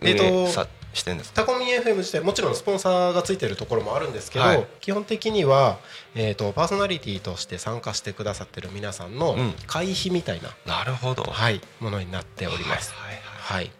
[0.00, 0.48] えっと
[0.94, 1.42] してんですか？
[1.42, 4.66] タコミン FM 自体もちろんスポンサーがついてるところもあるんですけど、はい。
[4.80, 5.78] 基本的には、
[6.14, 9.54] えー、とパーソナリティとして参加してくださってる皆さんのうん。
[9.66, 11.22] 会費みたいな、なるほど。
[11.24, 12.92] はい、ものになっております。
[12.94, 13.70] はいはい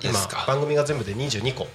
[0.00, 0.12] 今
[0.46, 1.66] 番組が全部で22個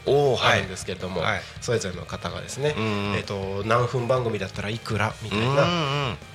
[0.41, 1.41] あるんですけれども、はい。
[1.59, 3.15] それぞれの方がですね、うんうん。
[3.15, 5.55] えー、と何分番組だったらいくらみたいな、うんうん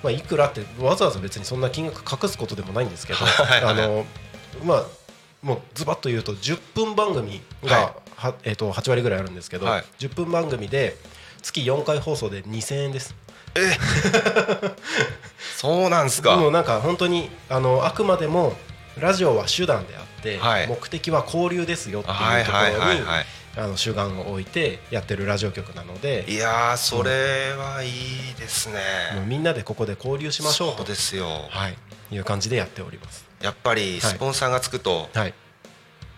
[0.03, 3.19] まあ、いくらってわざわざ別にそんな金額隠すことでもないんですけど
[3.65, 4.05] あの
[4.65, 4.85] まあ
[5.43, 9.85] もうズバッと言うと10分番組が、ははえー、と8割ぐらいあるんですけど、はい。
[9.99, 10.97] 10分番組で
[11.43, 13.15] 月4回放送で2000円です。
[13.55, 13.77] え？
[15.57, 16.37] そうなんですか。
[16.37, 18.55] もうなんか本当にあのあくまでも
[18.99, 20.67] ラジオは手段であって、はい。
[20.67, 23.01] 目的は交流ですよってはいいうはいところに
[23.57, 28.81] あの主眼を置いてやってるラジオ局なのでいやーそれはいいですね。
[29.15, 30.79] もうみんなでここで交流しましょうと。
[30.79, 31.27] そうですよ。
[31.49, 31.77] はい、
[32.11, 33.28] いう感じでやっております。
[33.41, 35.35] やっぱりスポンサーがつくとはい、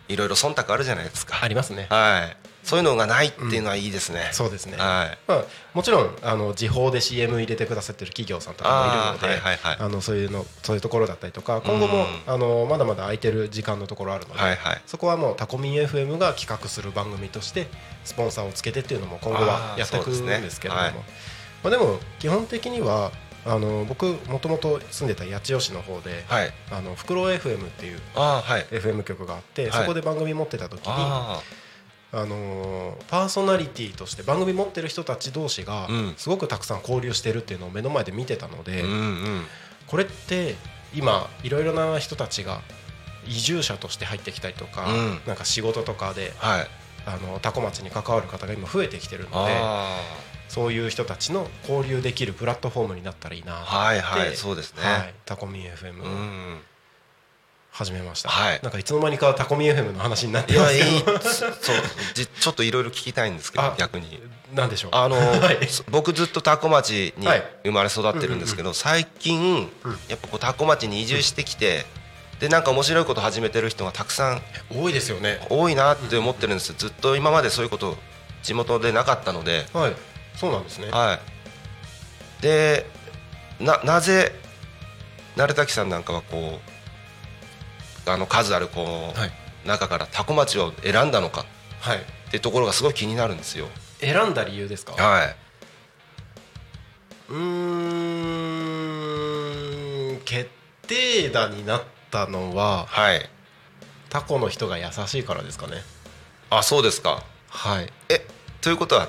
[0.09, 1.39] いろいろ忖度あるじゃないですか。
[1.43, 1.87] ありますね。
[1.91, 2.37] はい。
[2.63, 5.19] そういうのがないっていうのはいいですね、そうですね、はい。
[5.27, 9.87] まあ、もちろんあの時報で CM 入れてくださってる企業さんとかもいるのであーはいはいはい。
[9.87, 14.83] あのそういうのそういうところだったりとか今後もうんあのまだまだ空いてる時間のところあるので、はいはい。
[14.87, 17.67] そこはもうタコミン FM が企画する番組として
[18.05, 20.93] スポンサーをつけてっていうのも今後はやっていくんですけれども、はい。
[20.93, 21.03] ま
[21.69, 23.11] あ、でも基本的には
[23.46, 26.53] あの僕もともと住んでた八千代市の方で、はい。
[26.70, 28.00] あのフクロウ FM っていう
[28.70, 29.81] FM 局があって、はい。
[29.81, 31.40] そこで番組持ってた時にあ
[32.12, 36.14] あのーパーソナリティとして番組持ってる人たち同士がうん。
[36.16, 38.85] すごくたくさん交流してるっていうのを目の前で見てたので、
[39.87, 40.57] これって
[40.94, 42.61] 今いろいろな人たちが
[43.26, 45.20] 移住者として入ってきたりとか、うん。
[45.26, 46.66] なんか仕事とかではい。
[47.07, 49.98] あの多古町に関わる方が今増えてきてるのであ
[50.51, 56.59] そういう人たちの交流できるプラットフォームになったらいいなあはいはいでそうですね、はい、タコミン FM
[57.71, 58.61] 始めました、はい。
[58.61, 60.87] なんかいつの間にかタコミン FM の話になっていますけど。
[60.89, 61.77] やいいそう
[62.15, 64.21] じちょっといろいろ聞きたいんですけどあ逆に。
[64.53, 64.91] なんでしょう？
[64.93, 65.69] あの、はい。
[65.69, 67.45] そ僕ずっと多古町にはい。
[67.63, 69.93] 生まれ育ってるんですけど、最近、うん。
[70.09, 71.87] やっぱこう多古町に移住してきて、
[72.41, 75.39] でなんか面白いこと始めてる人がたくさん多いですよね。
[75.49, 77.97] 多いなって思ってるんですずっと今までそういうこと
[78.43, 79.95] 地元でなかったので、はい
[80.37, 80.90] そうなんですね。
[80.90, 81.19] は
[82.40, 82.87] い、で
[83.61, 84.33] ななぜ
[85.37, 86.59] 鳴滝さんなんかはこ
[88.07, 89.33] うあの数あるこう、はい。
[89.66, 91.45] 中から多古町を選んだのか
[91.81, 91.99] はい。
[91.99, 93.69] ってところがすごい気になるんですよ。
[94.01, 94.93] 選んだ理由ですか？
[94.93, 95.37] はい、
[97.29, 97.37] うー
[100.14, 100.49] ん決
[100.87, 103.29] 定打になったのははい、
[104.09, 105.83] タコの人が優しいからですかね。
[106.49, 107.23] あそうですか。
[107.51, 107.93] はい。
[108.09, 108.27] え
[108.62, 109.09] ということは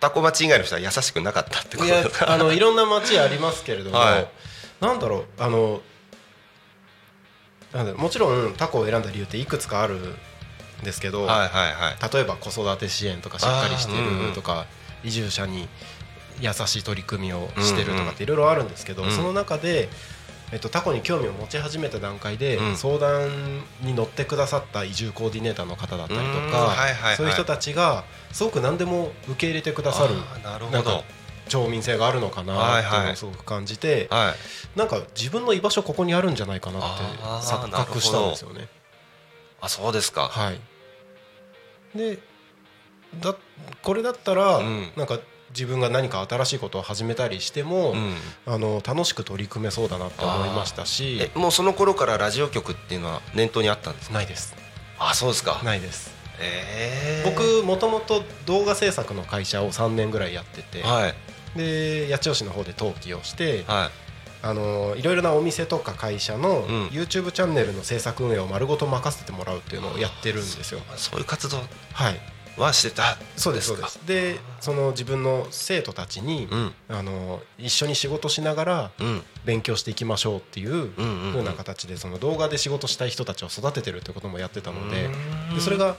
[0.00, 4.28] タコ町以外の人は優しくなかったってこいやとですかあのいろんな町ありますけれども、はい。
[4.80, 5.80] なんだろうあの
[7.72, 10.14] なんだろうもちろんタコを選んだ理由っていくつかあるん
[10.84, 12.14] ですけど、はいはいはい。
[12.14, 14.66] 例えば子育て支援とかしっかりしてあーうんうんるとか、
[15.02, 15.68] 移住者に
[16.40, 19.10] 優しい取り組みをしてるとかっていろいろあるんですけど、うん。
[19.10, 19.88] その中で、
[20.50, 22.76] えっと、タコに興味を持ち始めた段階で、うん。
[22.76, 23.28] 相談
[23.82, 26.50] に乗ってくださった移住コーディネーターの方だったりとうん。
[26.50, 27.16] か、はいはいはい。
[27.16, 31.04] そういう人たちがすごく何でも受け入れてくださるなるほなんかど
[31.48, 34.34] 町民性があるのかなっていうのをすごく感じて、は
[34.74, 34.78] い。
[34.78, 37.04] なんか自分の居場所ここにあるんじゃないかなって
[37.46, 38.68] 錯覚したんですよね。
[39.60, 40.28] あそうですか。
[40.28, 40.60] はい、
[41.94, 42.18] で
[43.20, 43.34] だ
[43.82, 44.92] これだったら、うん。
[44.96, 45.18] なんか
[45.50, 48.14] 自分が何か新しいことを始めたりしても、うん。
[48.46, 51.18] あの楽しく取り組めそうだなって思いましたし。
[51.34, 54.14] えもうその頃からラジオ局っていうのは念頭にあったんですか？
[54.14, 54.54] ないです。
[54.98, 55.60] あそうですか。
[55.64, 56.10] ないです。
[56.40, 61.14] ええ僕もともと動画制作の会社を3年ぐらいやってて、はい。
[61.58, 63.90] で八千代市の方で登記をして、はい。
[64.40, 66.88] あのいろいろなお店とか会社のん。
[66.88, 70.80] YouTube チャンネルの制作運営を丸ごと任せてもらうっていうのをやってるんですよ。
[70.96, 71.56] そういう活動？
[71.92, 72.20] はい
[72.58, 73.16] はしてた。
[73.36, 74.00] そうですそうです。
[74.06, 76.72] でその自分の生徒たちに、うん。
[76.88, 79.22] あの一緒に仕事しながらうん。
[79.44, 85.54] 勉強していきましょうっていう風な形でその動画で仕事したい人たちを育ててるってこともやってたのでうん。
[85.54, 85.96] でそれが、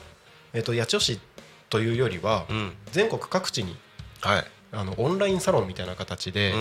[0.54, 1.20] えっと八千代市
[1.70, 2.74] というよりはうん。
[2.92, 3.78] 全国各地に
[4.22, 4.46] はい。
[4.72, 6.54] あのオンラインサロンみたいな形で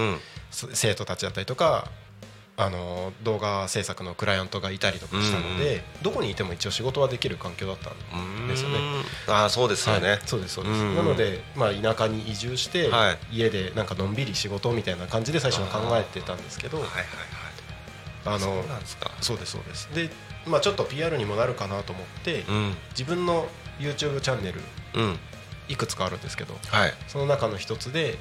[0.50, 1.90] 生徒たちだったりとか
[2.60, 8.78] あの動画制作のクライアントがいたりとかしたのでどこにいても一応仕事はできる環境だったんですよね。
[9.28, 9.34] うん。
[9.34, 10.96] あそうですよね、はい、そうですそうです、うん。
[10.96, 13.18] なので、まあ、田舎に移住して、はい。
[13.30, 17.06] 家でなんかのんびり仕事みたいな感じで最初は考えてたんですけどはいはいはい。
[18.26, 19.12] あのそうなんですか。
[19.20, 19.88] そうですそうです。
[19.94, 20.10] で、
[20.44, 22.74] まあ、ちょっと PR にもなるかなと思って、うん。
[22.90, 23.46] 自分の
[23.78, 24.60] YouTube チャンネル
[24.94, 25.18] うん。
[25.68, 26.94] いくつかあるんですけどはい。
[27.06, 28.18] その中の一つで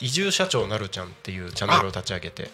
[0.00, 2.50] 移住社長なるちゃんっていうチャンネルを立ち上げて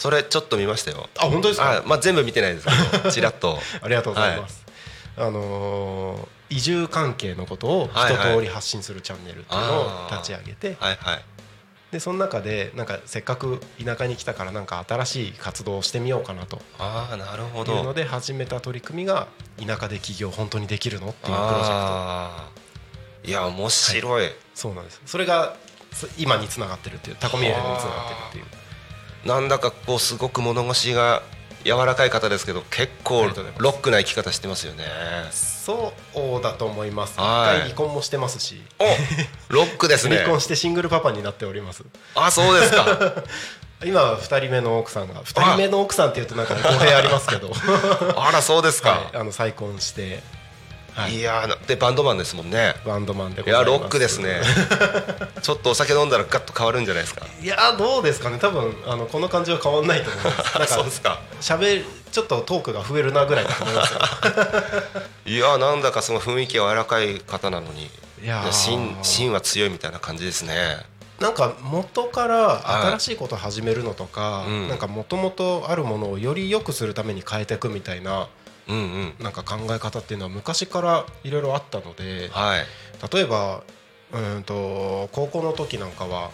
[0.00, 1.10] それちょっと見ましたよ。
[1.18, 1.78] あ本当ですか？
[1.78, 3.58] あまあ全部見てないですけどちらっと。
[3.82, 4.64] ありがとうございます、
[5.18, 8.32] あのー移住関係のことをはいはい。
[8.32, 11.24] 一通り発信するチャンネルっていうのを立ち上げて、はいはい。
[11.92, 16.62] でその中でなんかせっかく田舎に来たからなんか新しい活動をしてみようかなと。
[16.78, 19.28] ああなるほいうどので始めた取り組みが
[19.64, 23.28] 田舎で起業本当にできるのっていうプロジェクト。
[23.28, 25.02] いや面白い、そうなんです。
[25.04, 25.54] それが
[25.92, 28.59] そ今につながってるっていうタコミエフにつながってるっていう
[29.24, 31.22] なんだかこうすごく物腰が
[31.64, 33.24] 柔らかい方ですけど結あ構
[33.58, 34.84] ロックな生き方してますよね。
[35.32, 37.14] そうだと思います。
[37.14, 37.58] 一はい。
[37.58, 38.62] 回離婚もしてますし。
[38.78, 38.84] お
[39.52, 40.16] ロックですね。
[40.18, 41.84] 離婚してシングルパパになっております。
[42.14, 42.86] あそうですか。
[43.84, 45.22] 今は2人目の奥さんが。
[45.22, 47.52] 2人目の奥さんっていうとなんか語弊ありますけど。
[48.16, 50.22] あらそうですか、はい、あの再婚して
[50.94, 51.16] はい。
[51.16, 52.74] いやでバンドマンですもんね。
[52.84, 54.40] バンドマンでごいやロックですね。
[55.42, 57.26] ちょっとお酒飲んだらガッと変わるんじゃないですか。
[57.42, 58.38] いやどうですかね。
[58.38, 60.54] 多分あのこの感じは変わんないと思います。
[60.58, 61.20] なんかそうですか。
[61.40, 61.82] しゃべ
[62.12, 63.94] ちょっとトークが増えるなぐらいだと思います。
[63.94, 64.00] よ
[65.26, 67.90] いやーなんだかその雰囲気が柔らかい方なのに。
[68.22, 70.84] いや芯芯は強いみたいな感じですね。
[71.20, 72.62] なんか元から
[72.96, 74.68] 新しいことを始めるのとか、うん。
[74.68, 78.28] なんかもともとあるものをより良くするために変えていくみたいな
[79.18, 82.66] なんか考え方っていうのは昔からいろいろあったのではい。
[83.14, 83.62] 例えば
[84.12, 86.30] うーんと高校の時なんかは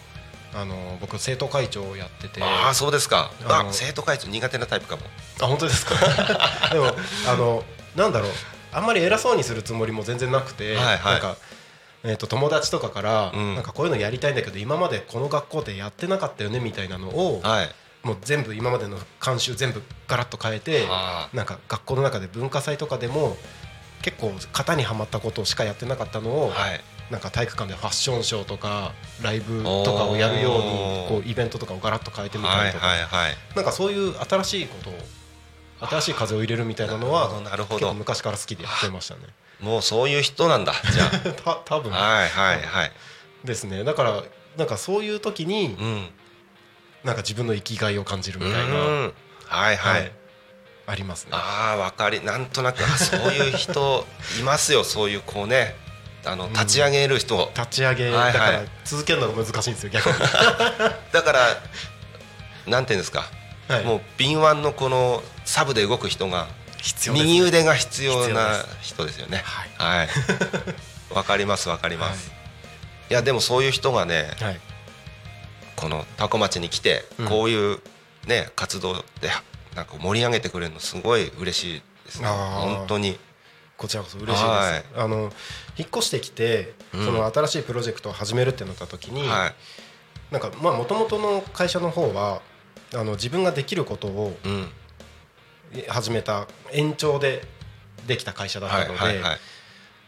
[0.53, 2.41] あの僕生徒会長をやってて。
[2.41, 3.31] ああそうですか。
[3.45, 5.03] あ生徒会長苦手なタイプかも。
[5.41, 5.95] あ本当ですか？
[6.73, 6.93] でも
[7.27, 7.63] あの
[7.95, 8.31] なんだろう。
[8.71, 11.13] あんまり偉そうにするつもりも全然なくて、はいはい。
[11.13, 11.37] なんか、
[12.03, 13.55] えー、と友達とかから、うん。
[13.55, 17.69] なんかこういうのやりたいんだけど今までこの学校でやってなかったよねみたいなのをはい
[18.03, 21.29] もう全部今までの慣習全部ガラッと変えてあ。
[21.33, 23.37] なんか学校の中で文化祭とかでも
[24.01, 26.81] 結構型にはまったことしかやってなかったのを、はい。
[27.11, 28.91] なんか体育館でファッションショーとか
[29.23, 30.61] ライブとかをやるように
[31.07, 32.87] こうイベントとかをガラッと変えてみたはいりとか、
[33.55, 34.93] なんかそういう新しいことを
[35.87, 37.79] 新しい風を入れるみたいなのはなるほど。
[37.79, 39.21] 結構昔から好きでやってましたね。
[39.61, 41.93] もうそういう人なんだじゃ た多分。
[41.93, 42.91] あはいはいはい。
[43.45, 43.83] ですね。
[43.83, 44.23] だから
[44.57, 46.09] なんかそういう時にうん
[47.03, 48.75] なんか自分の生きがいを感じるみたいな。
[48.75, 49.13] うん
[49.45, 50.11] はいはい、はい。
[50.87, 51.31] ありますね。
[51.33, 54.05] ああ分かりなんとなくあそういう人
[54.39, 55.75] いますよそういうこうね。
[56.25, 56.53] あのん。
[56.53, 58.33] 立ち上げる人、立ち上げはいはい。
[58.33, 60.15] だから続けるのが難しいんですよ逆に。
[61.11, 61.57] だから
[62.65, 63.29] なんていうんですか、
[63.67, 63.83] はい。
[63.83, 66.47] もう敏腕のこのサブで動く人が
[66.81, 69.43] 必要です右腕が必要な人ですよね。
[69.77, 69.99] はい。
[69.99, 70.09] はい。
[71.13, 72.31] わかりますわかります、
[73.09, 74.59] い、やでもそういう人がねはい
[75.77, 77.27] この多古町に来てうん。
[77.27, 77.79] こういう
[78.27, 79.29] ね活動で
[79.75, 82.27] なんか盛り上げてくれるのすごい嬉しいですね。
[82.27, 83.17] 本当に。
[83.77, 84.83] こちらこそ嬉しいです、はい。
[84.95, 85.31] あの
[85.77, 87.05] 引っ越してきて、うん。
[87.05, 89.53] その新しいプロジェクトを始めるってなった時に、はい。
[90.31, 92.41] なんかまあ元々の会社の方は
[92.93, 94.67] あの自分ができることをうん。
[95.89, 97.43] 始めた延長で
[98.07, 99.21] できた会社だっはいたので、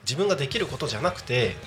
[0.04, 1.58] 自分ができることじゃなくて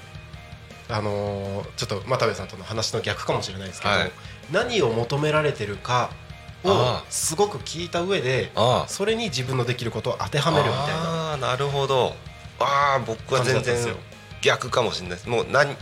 [0.92, 4.12] あのーちょっと又部さんとの話の逆かもしれないですけど、はい。
[4.52, 6.10] 何を求められてるか
[6.64, 8.52] をすごく聞いた上で
[8.86, 10.94] それに自分のできることを当てはめるみたいな。
[10.94, 12.14] ああなるほど。
[12.60, 13.96] ああ僕は全然。
[14.42, 15.28] 逆かもしれないです。
[15.28, 15.76] もう何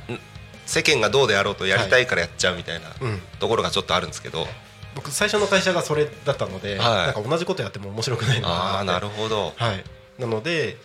[0.66, 3.20] 世間がどうであろうとやりたいからやっちゃうみたいなうん。
[3.38, 4.46] ところがちょっとあるんですけど、
[4.94, 7.06] 僕最初の会社がそれだったので、はい。
[7.06, 8.76] なんか同じことやっても面白くないなと思って。
[8.76, 9.54] ああなるほど。
[9.56, 9.84] はい、
[10.18, 10.76] なので、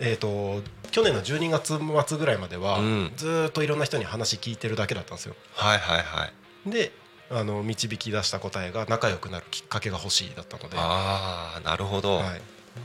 [0.00, 1.78] えー、と去年の12月
[2.08, 3.12] 末ぐらいまでは、うん。
[3.16, 5.34] ずーっといろんな人に話聞いてるだけだったんですよ。
[5.54, 6.26] はいはいは
[6.66, 6.70] い。
[6.70, 6.92] で
[7.30, 12.22] あの導き出した答えが仲良くなるきっかけが欲しいだったので、はああなるほど、い、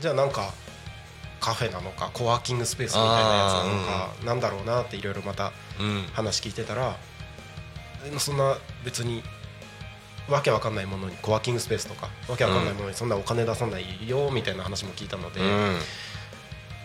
[0.00, 0.52] じゃあなんか
[1.40, 6.04] カフェなのかコワーキングスペースみたいなやつなのか、なんだろうなっていろいろまたうん。
[6.12, 6.96] 話聞いてたら
[8.04, 9.22] でもそんな別に
[10.28, 15.76] わけわかんないものにコワーキングスペースとかわけわかんないものにそんなお金出さないよみたいな話も聞いたので、うん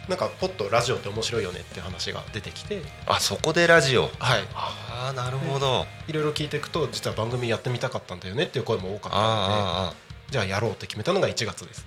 [0.10, 4.02] なんかポッとラジオって面白いよねっていう話が出てきて、あそこでラジオ？
[4.02, 4.12] はい、
[4.54, 9.98] ああなるほど、いろいろ聞いていくと実は番組やってみたかったんだよねっていう声も多かったので
[10.32, 11.86] じゃあやろうって決めたのが1月です。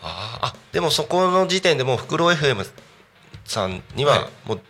[0.00, 2.64] あああでもそこの時点でもうフクロウ FM
[3.44, 4.48] さんにははい。
[4.48, 4.60] もう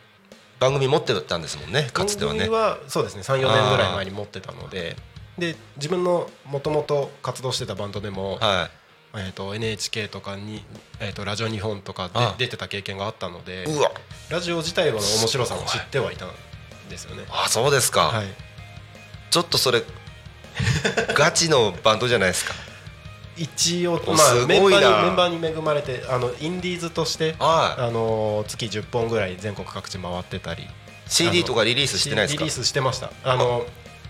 [0.58, 2.38] 番組持ってたんですもんねかつてはね。
[2.40, 4.96] 番組はそうですね34年ぐらい前に持ってたので。
[5.36, 8.70] で自分のもともと活動してたバンドでも、は
[9.16, 10.64] えー、と NHK とかに、
[11.00, 13.90] えー、とラジオ日本とかであ出てた経験があったのでいうわ。
[14.30, 16.30] ラジオ自体の面白さも知ってはいたん
[16.88, 17.24] ですよね。
[17.30, 18.26] あそうですか、はい、
[19.30, 19.82] ちょっとそれ
[21.14, 22.54] ガチのバンドじゃないですか。
[23.36, 30.62] 一応、おまあ、すメンバーにメンバーに恵まれてあのインディーズとしてはあの月10本ぐらい全国各地回ってたり。
[30.62, 30.66] い
[31.08, 32.44] CD とかリリースしてないですか？
[32.44, 33.10] リリースしてました。
[33.24, 33.66] あの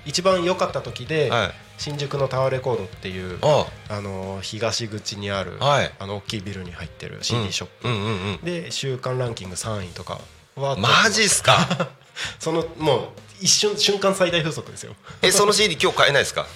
[0.07, 1.51] 一番良かった時で、はい。
[1.77, 4.01] 新宿のタワーレコードっていうああ。
[4.01, 5.93] の東口にある、はい。
[5.99, 8.39] あの大きいビルに入ってる CD ショップ、うんうんうん。
[8.45, 10.21] で週間ランキング3位とか
[10.57, 11.57] はマジっすか？
[12.39, 13.09] そのもう
[13.41, 14.95] 一瞬瞬間最大風速ですよ。
[15.21, 16.47] えその CD 今日買えないですか？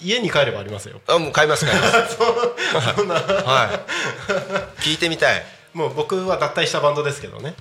[0.00, 1.00] 家に帰ればありますよ。
[1.08, 3.80] あもう買います買 いますは
[4.78, 4.82] い。
[4.82, 5.44] 聞いてみたい。
[5.74, 7.54] もう僕は脱退したバンドですけどね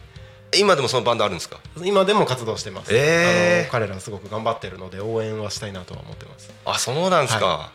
[0.56, 1.60] 今でもそのバンドあるんですか？
[1.84, 3.62] 今でも活動してます、えー。
[3.64, 6.52] あの彼らすごく頑張ってるので応援はしたいなとは思ってます。
[6.66, 7.72] あそうなんですか、は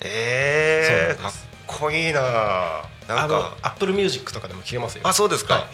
[0.00, 1.48] ええかっそうなんです。
[1.66, 2.20] こいいな。
[3.08, 3.56] なあのんか。
[3.62, 5.02] アップルミュージックとかでも聴けますよ。
[5.06, 5.64] あそうですか、はい。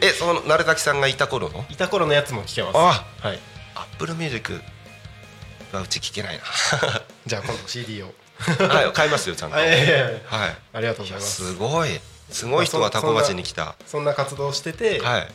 [0.00, 1.64] えその鳴滝さんがいた頃の？
[1.70, 2.76] いた頃のやつも聴けます。
[2.76, 3.38] あはい。
[3.74, 4.60] アップルミュージック
[5.72, 6.38] はうち聞けない
[7.26, 8.12] じゃあ今度 CD を。
[8.58, 9.56] な はい買いますよちゃんと。
[9.58, 9.68] あい。
[9.70, 10.56] はい。
[10.74, 11.44] ありがとうございます。
[11.46, 12.00] すごい
[12.32, 13.76] すごい人が多古町に来た。
[13.86, 15.28] そんな活動をしてて、はい。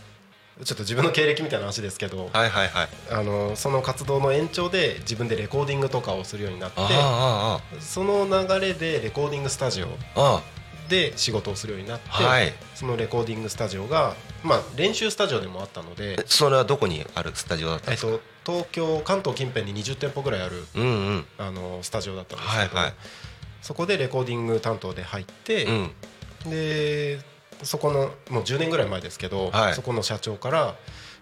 [0.66, 2.90] ちょっと自分の経歴みたいな話ですけど、はいはいはい。
[3.12, 9.88] あのその活動の延長で自分でレコーディングとかをするようになってあその流れでレコーディングスタジオ
[10.90, 12.52] で仕事をするようになって、あはい。
[12.74, 18.20] そのレコーディングスタジオが、まあ、練習スタジオでもあったので、それはどこにあるスタジオだったんえっですか？
[18.44, 21.26] と、東京関東近辺に20店舗ぐらいあるうんうん。
[21.38, 22.94] あのスタジオだったんですけど、はいはい。
[23.62, 25.92] そこでレコーディング担当で入って、うん
[26.50, 27.20] で
[27.64, 29.74] そこのもう10年ぐらい前ですけど、はい。
[29.74, 30.76] そこの社長から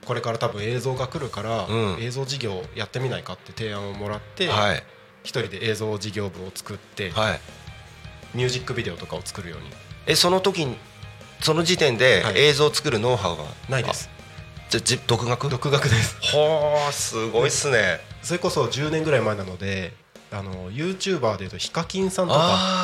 [0.06, 1.98] これから多分映像が来るから、うん。
[2.00, 4.84] 映像事業やってみないかって提案をもらって、はい。
[5.24, 7.40] 一人で映像事業部を作って、はい。
[8.34, 9.68] ミュージックビデオとかを作るように。
[10.08, 10.78] えその時に
[11.42, 12.38] その時点ではい。
[12.38, 14.10] 映像を作るノウハウはないです。
[14.12, 14.16] あ
[14.70, 15.50] じゃじ独学？
[15.50, 16.18] 独学です。
[16.34, 18.00] ほーすごいっすね。
[18.22, 19.94] それこそ10年ぐらい前なので
[20.32, 22.40] あの YouTuber でいうとヒカキンさんとか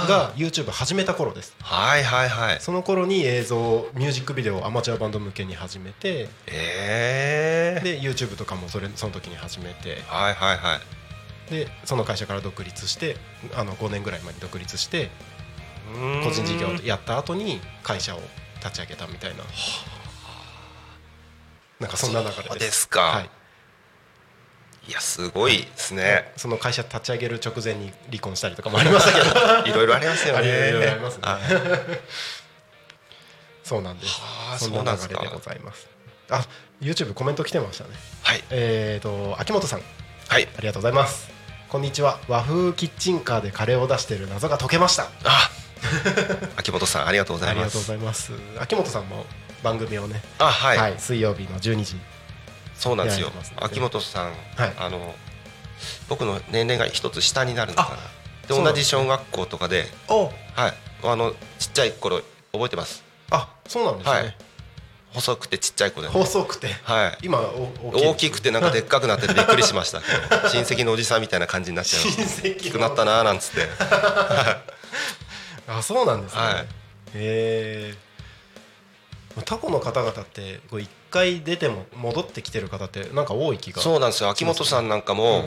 [0.07, 1.55] が YouTube 始めた頃です。
[1.59, 2.61] はいはいはい。
[2.61, 10.01] その頃に映像ミュージックビデオをアマチュアバンド向けに始めてええで YouTube とかもそれその時に始めて。
[10.07, 10.79] はいはいはい。
[11.51, 13.17] でその会社から独立して
[13.53, 15.09] あの5年ぐらい前に独立して
[16.23, 18.19] 個個人事業をやった後に会社を
[18.59, 19.43] 立ち上げたみたいな。
[21.81, 22.59] なんかそんな流れです。
[22.59, 23.01] ですか。
[23.01, 23.29] はい、
[24.87, 26.31] いやすごいですね。
[26.37, 29.61] その会社立ち上げる直前に離婚したりとかもありましたけど。
[29.69, 30.39] いろいろありますよね。
[30.39, 31.21] ありいろいろありますね。
[31.23, 31.39] あ
[33.63, 34.19] そうなんです。
[34.19, 35.87] はあそんな流れでございます。
[36.29, 36.43] あ
[36.81, 37.91] YouTube コメント来てましたね。
[38.23, 38.43] はい。
[38.49, 39.83] えーと秋元さん。
[40.27, 40.47] はい。
[40.57, 41.29] ありがとうございます。
[41.69, 42.19] こんにちは。
[42.27, 45.09] 和風キッチンカーでカレーを出している謎が解けました。
[45.23, 45.51] あ
[46.57, 48.31] 秋元さんありがとうございまありがとうごすざいます。
[48.59, 49.25] 秋元さんも
[49.61, 50.23] 番組をね。
[50.39, 51.95] あはい、はい、水曜日の12時
[52.81, 53.31] そうなんですよ。
[53.57, 54.73] 秋元さん、はい。
[54.79, 55.13] あの
[56.09, 57.97] 僕の年齢が一つ下になるのかな。
[58.55, 60.25] で同じ小学校とかでお。
[60.25, 60.33] はい。
[61.03, 62.21] あのちっちゃい頃
[62.51, 63.03] 覚えてます？
[63.29, 64.35] あそうなんですね、はい。
[65.13, 66.69] 細くてちっちゃい子で、細くて？
[66.83, 67.17] はい。
[67.21, 70.01] 今お大きくてなんかでっかくなっててびっくりしました。
[70.49, 73.67] 親戚のおじさんみたいな感じになっちゃいま親す戚大きくなったなーなんつって。
[75.69, 76.55] あそうなんですね、はい。
[76.55, 76.65] へ
[77.13, 77.95] え
[79.45, 83.81] タコの方々ってこう一回出ても戻ってきてる方ってなんか多い気が。
[83.81, 84.29] そうなんですよ。
[84.29, 85.43] 秋元さんなんかも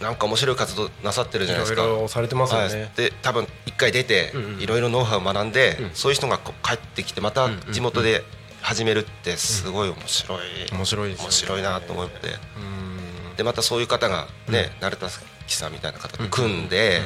[0.00, 1.82] なんか面白い活動なさってるじゃないですか。
[1.82, 5.90] いろいろされてますよね、はい、で多分一回出ていろいろノウハウを学んで、うん。
[5.94, 8.22] そういう人がこう帰ってきてまた地元で
[8.60, 10.40] 始めるってすごい面白い、
[10.72, 12.28] 面白い面白いなと思って。
[12.58, 13.36] うん。
[13.36, 17.00] でまたそういう方がね、成田さんみたいな方と組んで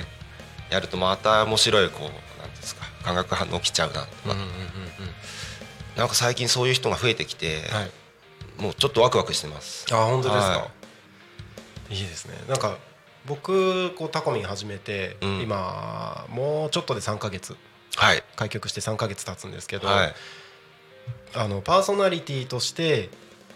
[0.71, 4.37] やるとまた面白いこうなんですか化学反応起きちゃうなとか、
[5.97, 7.91] なんか最近そういう人が増えてきて、はい。
[8.63, 9.87] もうちょっとワクワクしてます。
[9.93, 10.71] あ本当ですか、、は
[11.91, 11.95] い。
[11.95, 12.35] いですね。
[12.49, 12.77] なんか
[13.27, 15.41] 僕こうタコミン始めて、うん。
[15.41, 17.57] 今もうちょっとで3ヶ月。
[17.97, 18.23] はい。
[18.37, 20.15] 開局して3ヶ月経つんですけど、はい。
[21.35, 23.09] あのパーソナリティとして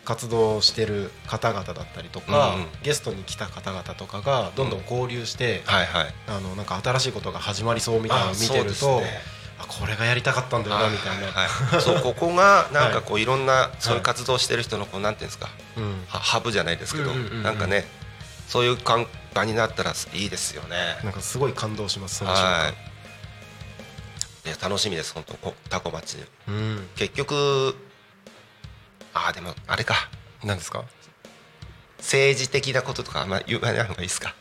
[0.04, 2.66] 活動してる方々だったりとか、うんうん。
[2.82, 6.14] ゲストに来た方々とかがどんどん交流して、はいはい。
[6.28, 9.20] あのなんか新しいことが始まりそうみたいなのを見てるとね。
[9.30, 11.34] あこれがやりたかったんだよなみたいな、はい。
[11.48, 15.48] はいそうここが なんかこういろんなそういう活動してる人のこうなんていうんですか
[16.08, 17.42] ハブじゃないですけどうんうんうんうん。
[17.42, 17.86] なんかね
[18.48, 20.98] そういう看板になったらいいですよね。
[21.02, 22.74] なんかすごい感動しますその瞬間はい。
[24.46, 26.18] いや楽しみです本当こタコ町。
[26.48, 26.88] うん。
[26.96, 27.76] 結局
[29.14, 30.08] ああでもあれか。
[30.42, 30.84] 何ですか？
[31.98, 34.34] 政治的なこととかあんま言わない方がいいですか？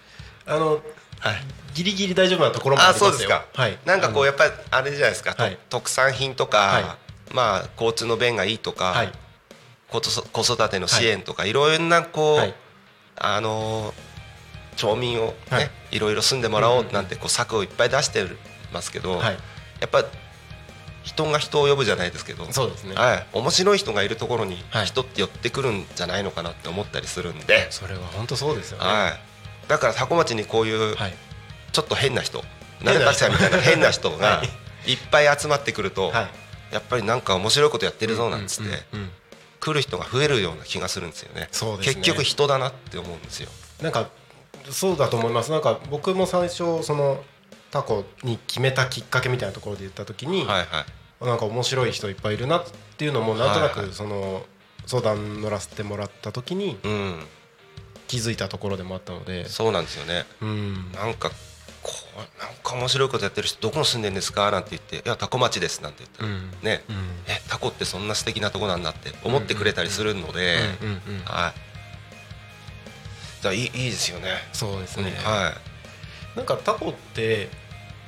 [0.45, 0.81] あの
[1.23, 1.43] はい。
[1.73, 3.07] ギリギリ大丈夫なところもありますよ。
[3.07, 3.45] あそうですか。
[3.53, 3.77] はい。
[3.85, 5.57] なんかこうあやっぱりあれじゃないですか、とはい。
[5.69, 6.97] 特産品とか、は
[7.31, 9.11] まあ交通の便がいいとか、のはい。
[9.89, 9.99] 子
[10.41, 12.53] 育ての支援とか、い、ろんなこう、はい。
[13.15, 14.13] あのー
[14.75, 15.69] 町民をね、はい。
[15.91, 18.25] い、ろいろ住んでもらおうなんてこう策をいっぱい出して
[18.73, 19.37] ますけど、はい。
[19.79, 20.03] やっぱ
[21.03, 22.95] 人が人を呼ぶじゃないですけど、そうですね。
[22.95, 24.85] はい、面白い人がいるところにはい。
[24.85, 28.85] 人って寄ってくるんじゃないのかなって思ったりするんで、それは本当そうですよね。
[28.85, 29.19] はい、
[29.67, 31.13] だから多古町にこういうはい。
[31.71, 32.43] ちょっと変な人
[32.83, 34.11] 成田さんみたいな変な人。
[34.11, 34.43] がは
[34.85, 34.91] い。
[34.91, 36.73] いっぱい集まってくると、はい。
[36.73, 38.71] やっぱりなんか面白いことやってるぞなんつって、
[39.59, 41.47] 来る人が増えるような気がするんですよね。
[41.81, 43.49] 結局人だなって思うんですよ。
[43.81, 44.09] なんか
[44.69, 45.51] そうだと思います。
[45.51, 47.23] なんか僕も最初その
[47.71, 50.65] タコに決めたきっかけみたいなところで言った時に、は
[51.21, 52.65] なんか面白い人いっぱいいるなっ
[52.97, 54.43] ていうのもなんとなくその
[54.85, 57.25] 相談乗らせてもらった時にうん
[58.13, 59.49] 気づいたところでもあったので。
[59.49, 60.27] そうなんですよね。
[60.39, 60.91] うん。
[60.91, 61.31] なんか
[61.81, 64.51] こうなんか面白いことやってる人どこに住んでんですか？
[64.51, 66.51] なんて言って「いやタコ町です」なんて言ったら、うん。
[66.61, 66.95] ね、うん。
[67.27, 70.59] えタコってそんな素敵なとこなんだって思ってくれたりするので、
[71.25, 71.53] は
[73.51, 75.53] いいいいいですよねそうですね、は
[76.33, 77.49] なんかタコって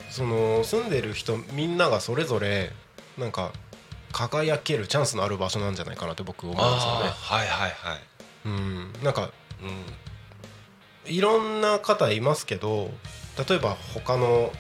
[0.10, 2.72] その住んでる人みんながそれぞれ
[3.18, 3.52] なんか
[4.14, 7.10] 輝けるチャンスのある場所なんじゃないかなって僕思うんですよね。
[7.10, 8.00] はいはいはい
[8.46, 9.30] うん、なんか
[11.06, 11.14] うん。
[11.14, 12.90] いろんな方いますけど
[13.48, 14.52] 例えば他の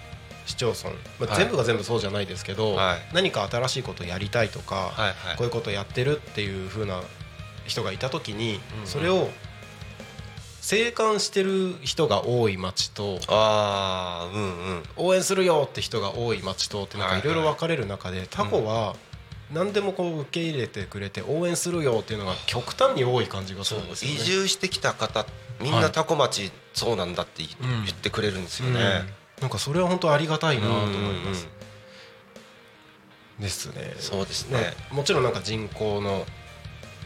[0.46, 0.90] 市町村、
[1.20, 1.38] まあ、はい。
[1.40, 3.00] 全部が全部そうじゃないですけど、はい。
[3.14, 5.38] 何か新しいことをやりたいとか、はいはい。
[5.38, 7.02] こういうことをやってるっていう風な
[7.66, 8.88] 人がいた時に、うんうん。
[8.88, 9.30] それを
[10.62, 14.46] 静観してる人が多い町とああうんう
[14.80, 14.84] ん。
[14.98, 18.96] 応援するよって人が多い町とってなんかいろいろ分かれる中でタコは
[19.54, 24.18] 何でもこう受け入れてくれて応援するよっていうのが極端に多い感じがするんですよね。
[24.18, 25.26] 移住してきた方
[25.62, 27.48] みんなタコ町そうなんだって言
[27.92, 28.82] ってくれるんですようんね。
[29.42, 31.48] なんかそれは本当ありがたいなと思います
[33.38, 33.44] うん。
[33.44, 33.96] ですね。
[34.00, 34.74] そうですまね。
[34.92, 36.26] あもちろんなんか人口の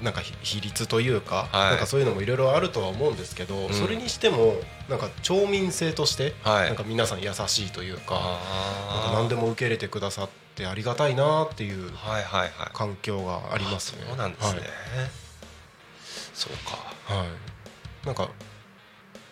[0.02, 4.56] なんか比比率というか、はいなんかそういうのもいろいろあるとは思うんですけど、んそれにしても
[4.88, 8.40] なんか町民性として、はいなんか皆さん優しいというか、なんか
[9.10, 11.92] あ何でも受け入れてくださってありがたいなっていう。
[12.74, 14.04] 環境がありますね。
[14.08, 14.62] そうなんですね。
[16.34, 17.14] そうか。
[17.14, 17.28] はい。
[17.28, 18.06] はい。
[18.06, 18.30] なんか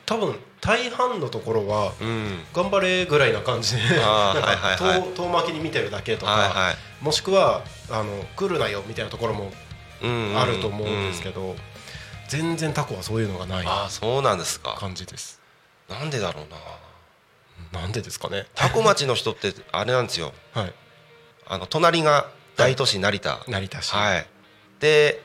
[0.06, 2.44] 多分大半のところはうん。
[2.54, 6.78] 頑張れぐらいな感じであー なんはいはいかはい遠遠巻きに見てるだけとか、はいはい。
[7.02, 9.52] もしくはあの来るなよみたいなところも
[10.02, 11.56] うんうんあると思うんですけど、
[12.28, 14.76] 全然タコはそういうのがないああそうなんですか。
[14.80, 15.40] 感じです。
[15.90, 16.46] なんでだろう
[17.74, 17.80] な。
[17.82, 18.46] なんでですかね。
[18.56, 20.34] タコ町の人ってあれなんですよ。
[20.54, 20.74] はい。
[21.50, 23.40] あの隣が大都市成田。
[23.48, 23.94] 成田市。
[23.94, 24.26] はい。
[24.80, 25.22] で、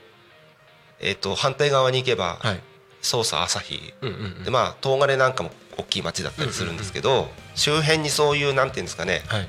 [1.00, 2.60] えっと反対側に行けばはい。
[3.02, 3.92] 捜査朝日。
[4.00, 9.48] うんうんうんでまあ東金なんかも大きい町だったりするんですけど、周辺にそういうなんていうんですかねはい。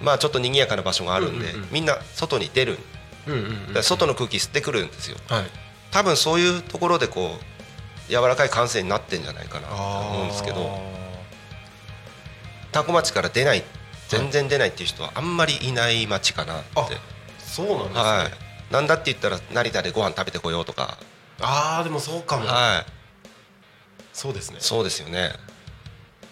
[0.00, 2.78] まあちょっと賑やかな場所があるんで、うんうんうんみんな外に出る、
[3.26, 3.72] うんうんうん。
[3.74, 5.44] で外の空気吸ってくるんですよはい。
[5.90, 7.36] 多分そういうところでこ
[8.08, 10.80] う柔らかい感性になってんじゃないかなと思うんですけど
[12.72, 13.64] 多古町から出ない
[14.10, 16.88] 全然出ないっていう人はあんまりいない町かなってあ
[17.38, 18.00] そうなんですね。
[18.00, 20.96] はいなんだって言ったら成田でご飯食べてこようとか、
[21.40, 22.46] ああでもそうかも。
[22.46, 22.92] はい
[24.12, 24.58] そうですね。
[24.60, 25.32] そうですよね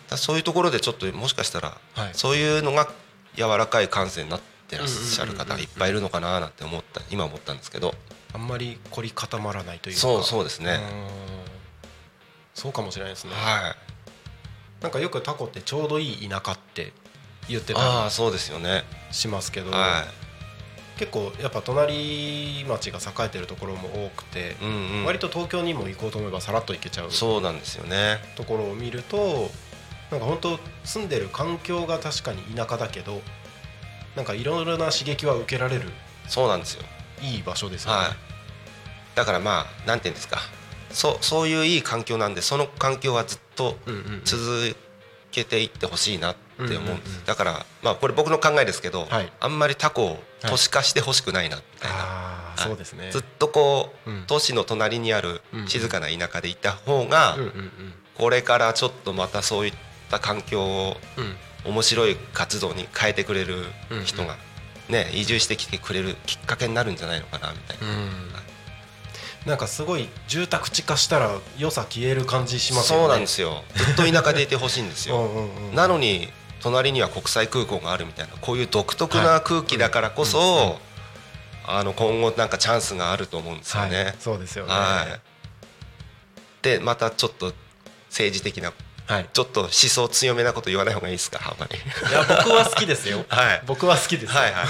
[0.08, 2.10] だそういうところでちょっともしかしたらはい。
[2.12, 2.88] そういうのが
[3.34, 7.94] 柔らかい感性になってらっしゃる方いっぱいいるのかななんて思った今思ったんですけど
[8.32, 10.00] あんまり凝り固まらないというか。
[10.00, 11.06] そうそうですねうん
[12.54, 13.32] そうかもしれないですね。
[13.34, 13.74] は
[14.80, 16.92] いなんかよくタコってちょうどいい田舎って
[17.48, 18.84] 言ってあたあそうですよね。
[19.08, 20.04] りしますけど、は
[20.98, 28.18] 結構やっぱ隣町が栄えてるところも多くてい、、うんうん、割と東京にも行こうと思えばさらっと行けちゃうそうなんですよね。
[28.36, 29.50] ところを見ると
[30.10, 33.20] なんか本当住んでる環境が確かに田舎だけど
[34.16, 35.88] なんかいろいろな刺激は受けられる
[36.26, 36.82] そうなんですよ。
[37.22, 37.96] いい場所ですよね。
[37.98, 38.08] はい。
[39.14, 40.40] だからまあなんていうんですか。
[40.90, 43.76] そうそういういい環境なんでその環境はずっと
[44.24, 44.74] 続
[45.30, 46.96] けていってほしいなって思う。
[46.96, 49.32] んです、うだからまあこれ僕の考えですけど、はい。
[49.40, 52.60] あんまりタコを都市化してほしくないなみたいな、はい。
[52.60, 53.10] そうですね。
[53.10, 54.24] ずっとこう、うん。
[54.26, 57.36] 都市の隣にある静かな田舎でいた方が、
[58.16, 59.72] これからちょっとまたそういっ
[60.10, 61.36] た環境をうん。
[61.64, 63.64] 面白い活動に変えてくれる
[64.04, 64.36] 人が、
[64.88, 68.08] ね、移住してきてくれるきっかけになるんじゃないのかなみたいな、うん。
[69.46, 73.04] なんかすごい住宅地化したら良さ消える感じしますよね。
[73.04, 73.64] そうなんですよ。
[73.74, 80.78] ずっと田舎でいてほしいんです うよなのに隣には国際空港があるみたいなこういう独特な空気だからこそ、はいうんうん。
[81.70, 84.04] あの今後なんかチャンスがあると思うんですよね。
[84.04, 84.72] はい、そうですよね。
[84.72, 85.20] はい。
[86.62, 87.52] でまたちょっと
[88.08, 88.72] 政治的な
[89.06, 89.28] はい。
[89.32, 91.40] ちょっと思想強めなこと言わない方がいいですか？
[91.42, 91.78] あんまり。
[91.78, 93.24] いや僕は好きですよ。
[93.30, 93.62] はい。
[93.66, 94.34] 僕は好きです。
[94.34, 94.40] よ。
[94.40, 94.66] はいはい。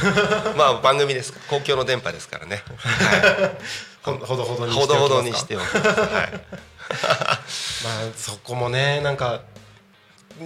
[0.57, 1.33] まあ番組です。
[1.49, 2.63] 公共の電波ですからね、
[4.03, 5.91] はほほどほどい、にほどほどにししてておきますか？
[5.91, 6.33] おきます、はい、
[8.05, 9.41] まあそこもねなんか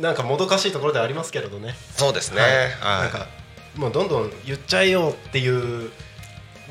[0.01, 1.75] なんかもどかしいところではありますけれどね。
[1.97, 2.51] そうですね、はい。
[2.51, 2.69] はい。
[3.03, 3.27] なんか
[3.77, 5.91] もうどんどん言っちゃえよっていう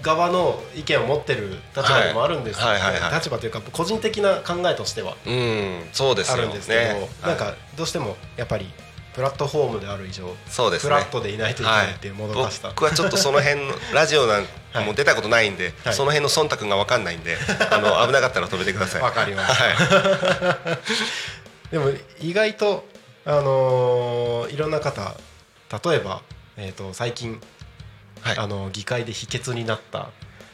[0.01, 2.81] 側の意見を持ってる立場でもあるんですけど、はい。
[2.81, 2.93] はい。
[2.93, 3.01] はい。
[3.01, 3.13] はい。
[3.15, 5.15] 立場というか個人的な考えとしては。
[5.25, 5.89] うん。
[5.93, 6.33] そうですよ。
[6.35, 7.09] あるんですけど、ね。
[7.21, 8.67] なんかはいどうしてもやっぱり
[9.13, 10.93] プラットフォームである以上、そうですね。
[10.93, 15.93] フラットでいないといけないっていうもどかしさ、僕はちょっとその辺のラジオなんか も出たことないんで、はい。
[15.93, 17.37] その辺の忖度が分かんないんで
[17.69, 19.01] あの危なかったら止めてください。
[19.01, 19.63] わかりました。
[19.63, 20.79] はい。
[21.71, 21.91] でも
[22.21, 22.85] 意外と、
[23.25, 25.15] あのーいろんな方
[25.85, 26.21] 例えば、
[26.57, 27.39] えー、と最近、
[28.21, 28.37] はい。
[28.37, 30.09] あの議会で否決になった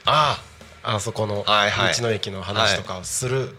[0.05, 0.41] あ
[0.83, 2.01] あそこの道はいはい。
[2.01, 3.55] の駅の話とかをする、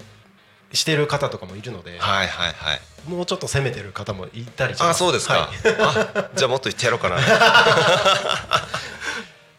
[0.72, 2.80] してる方とかもいるので、あはいはいはい。
[3.10, 4.90] もうちょっと攻めてる方もいたりします。
[4.90, 5.48] あそうですか、はい。
[5.78, 7.16] あじゃあもっと言ってやろうかな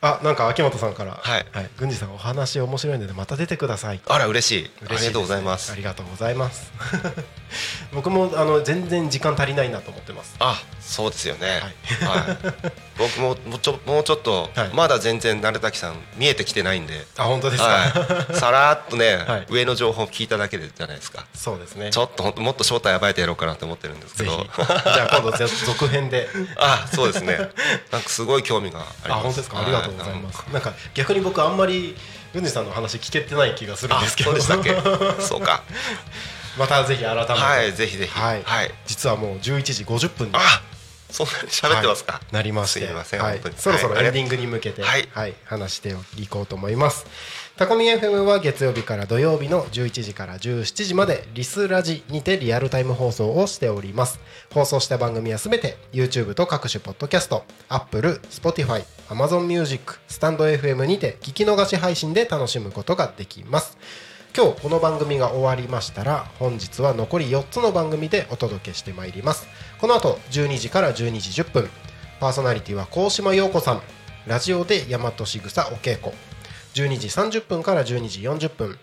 [0.01, 1.19] あなんか秋元さんから。
[1.21, 1.45] はい。
[1.77, 3.99] 郡司さんお話面白いのでまた出てください。
[4.07, 4.63] あら嬉しい。
[4.63, 5.71] ねありがとうございます。
[5.71, 6.71] ありがとうございます。
[7.91, 10.35] 僕もあの全然時間足りないなと思ってます。
[10.39, 11.61] あそうですよね、
[12.01, 12.71] はい。
[12.97, 14.69] 僕ももうちょもうちょっと、はい。
[14.73, 19.45] まだ全然成滝さん見えてきてないんで、あ本当ですか、はい、 さらっとね、はい。
[19.49, 21.25] 上の情報聞いただけでじゃないですか。
[21.33, 21.89] そうですね。
[21.89, 24.45] ちょっともっと正体暴いてやろうかなと思ってるんですけど。
[24.55, 26.29] じゃあ今度ぜ続編で。
[26.57, 27.37] あそうですね。
[27.91, 29.19] なんかすごい興味があります。
[29.19, 29.59] あ本当ですか？
[29.61, 30.43] ありがとうございます。
[30.53, 31.95] なんか逆に僕あんまり
[32.33, 34.31] 郡司さんの話聞けてない気がするんあですけど。
[34.31, 34.63] そうでしたっ
[35.17, 35.63] けそうか。
[36.57, 38.11] またぜひ改めてはいぜひぜひ。
[38.11, 38.71] はい、はい。
[38.85, 40.39] 実はもう11時50分にあ
[41.09, 42.33] そんなに喋ってますか、はい。
[42.33, 42.85] なりまして。
[42.85, 43.41] すいません、はい。
[43.57, 45.07] そろそろはいエンディングに向けて、はい。
[45.45, 47.05] 話していこうと思います
[47.59, 54.21] タコミ FM は月曜日から土曜日の11時から17時までリスラジにてリアルタイム放送をしております。
[54.53, 63.77] 放送した番組はすべて YouTube と各種ポッドキャスト Apple、Spotify、Amazon Music、スタンド FM にて聞き逃し配信で楽しむことができます。
[64.33, 69.49] 今日この番組が終わりましたら本日は残り4つの番組でお届けしてまいります。
[69.81, 71.69] この後12時から12時10分。
[72.21, 73.81] パーソナリティは高島陽子さん。
[74.27, 76.13] ラジオで大和しぐさお稽古
[76.73, 78.77] 12時30分から12時40分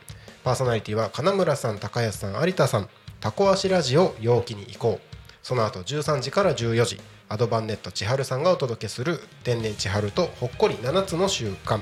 [0.47, 2.89] パーソナリティは金村さん高安さん有田さん。
[3.19, 5.17] タコ足ラジオ陽気に行こう。
[5.43, 11.81] その後13時から14時アドバンネット千春さんがお届けする天然千春とほっこり7つの習慣。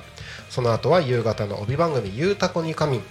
[0.48, 3.02] その後は夕方の帯番組「ゆうたこに仮眠」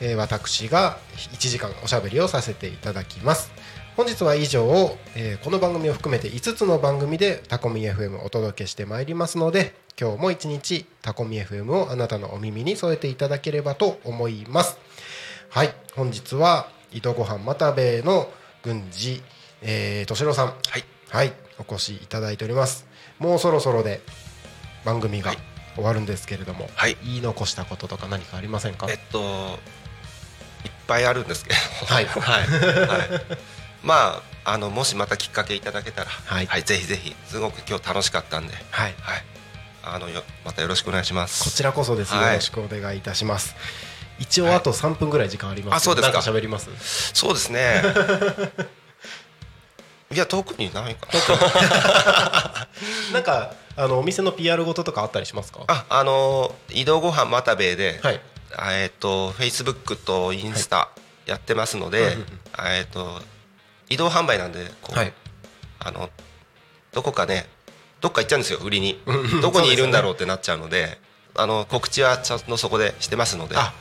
[0.00, 3.52] え私が1時間おしゃべりをさせていただきます。
[3.96, 14.78] 本日は以上を、えこの番組を含めて5つの番組でタコミ FM お届けしてまいりますので今日も一日タコミ FM をあなたのお耳に添えていただければと思います。
[15.50, 15.74] はい。
[15.94, 18.30] 本日は井戸ごはん又兵衛の
[18.62, 19.22] 郡司
[19.60, 20.46] えー敏郎さん。
[20.46, 20.84] はい。
[21.10, 21.32] はい。
[21.58, 22.86] お越しいただいております。
[23.18, 24.00] もうそろそろで
[24.84, 25.38] 番組がはい。
[25.74, 26.96] 終わるんですけれども、はい。
[27.02, 28.86] 言い残したこととか何かありませんか？
[28.90, 32.04] えっといっぱいあるんですけどはい。
[32.06, 32.42] はい、
[32.86, 33.08] はい、
[33.82, 36.62] まああのもしまたきっかけいただけたらはい。
[36.62, 38.54] ぜひぜひすごく今日楽しかったんで。
[38.70, 38.94] はい。
[39.00, 39.24] はい
[39.84, 41.44] あのよまたよろしくお願いします。
[41.44, 42.26] こちらこそです、はい。
[42.28, 43.54] よろしくお願いいたします。
[44.18, 45.76] 一応あと3分ぐらい時間あります。
[45.76, 46.18] あそうですか。
[46.18, 46.68] 喋ります？
[47.14, 47.82] そうですね。
[50.12, 52.68] いや特にないかな。
[53.14, 55.60] なんかあのお店の PR ごととかあったりしますか？
[55.66, 58.20] ああの移動ごはんまたべで、はい。
[58.54, 60.90] あえっ、とフェイスブックとインスタ
[61.24, 62.26] やってますので、うんうんうん。
[62.66, 63.20] えっ、と
[63.88, 65.12] 移動販売なんでこう、はい。
[65.80, 66.10] あの
[66.92, 67.48] どこかね
[68.02, 69.00] どっか行っちゃうんですよ売りに。
[69.40, 70.98] どこにいるんだろうってなっちゃうので
[71.34, 73.56] あの告知はちゃんとそこでしてますので。
[73.56, 73.72] あ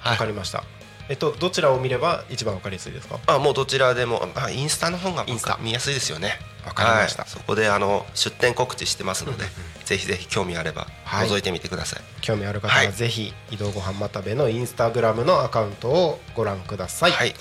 [0.00, 0.12] はい。
[0.12, 0.62] わかりました。
[1.08, 3.18] えっとどちらを見れば一番わかりやすいですか？
[3.26, 5.58] あもうどちらでもあインスタの方がインスタ。
[5.60, 6.38] 見やすいですよね。
[6.64, 7.22] わかりました。
[7.22, 7.30] はい。
[7.30, 9.44] そこであの出店告知してますので
[9.84, 11.28] ぜひぜひ興味あればはい。
[11.28, 12.92] 覗いてみてください、興味ある方ははい。
[12.92, 17.12] ぜひ移動ごはんまたべのインスタグラムのアカウントをご覧ください。
[17.12, 17.34] はい。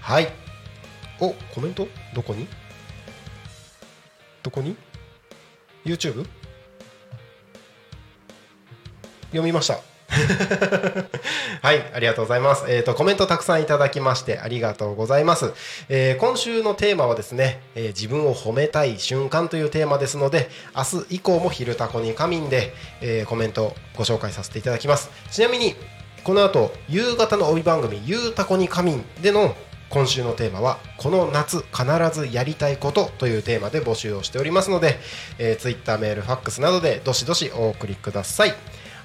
[0.00, 0.32] はい。
[1.20, 1.88] おコメント？
[2.14, 2.46] どこに？
[4.42, 4.76] どこに？
[5.84, 6.26] YouTube?
[9.30, 9.80] 読みました。
[11.62, 12.66] はいありがとうございます。
[12.68, 15.52] えっ、とコメントたくさんいただきましてありがとうございます、
[15.88, 25.10] えー今週のテーマはですね、えー自分を褒めたい瞬間というテーマですので明日以降も昼タコに仮眠で、えーコメントをご紹介させていただきます。
[25.30, 25.74] ちなみに
[26.22, 29.54] この後夕方の帯番組「ゆうたこに仮眠」での
[29.94, 34.98] 今週のテーマは「この夏必ずやりたいこと」というテーマで募集をしておりますので、
[35.38, 38.54] えー、Twitter メールファックスなどでどしどしお送りください。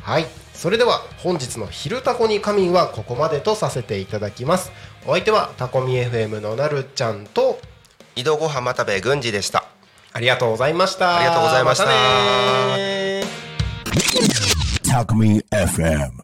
[0.01, 0.25] はい。
[0.55, 4.71] それでは本日の「昼タコに仮眠」はここまでとさせていただきます。
[5.05, 7.59] お相手はタコミ FM のなるちゃんと
[8.15, 9.65] 移動ごはんまたべ郡司でした。
[10.11, 11.17] ありがとうございました。
[11.17, 11.85] ありがとうございました。
[11.85, 13.25] またねー。
[14.89, 16.09] Talk Me FM.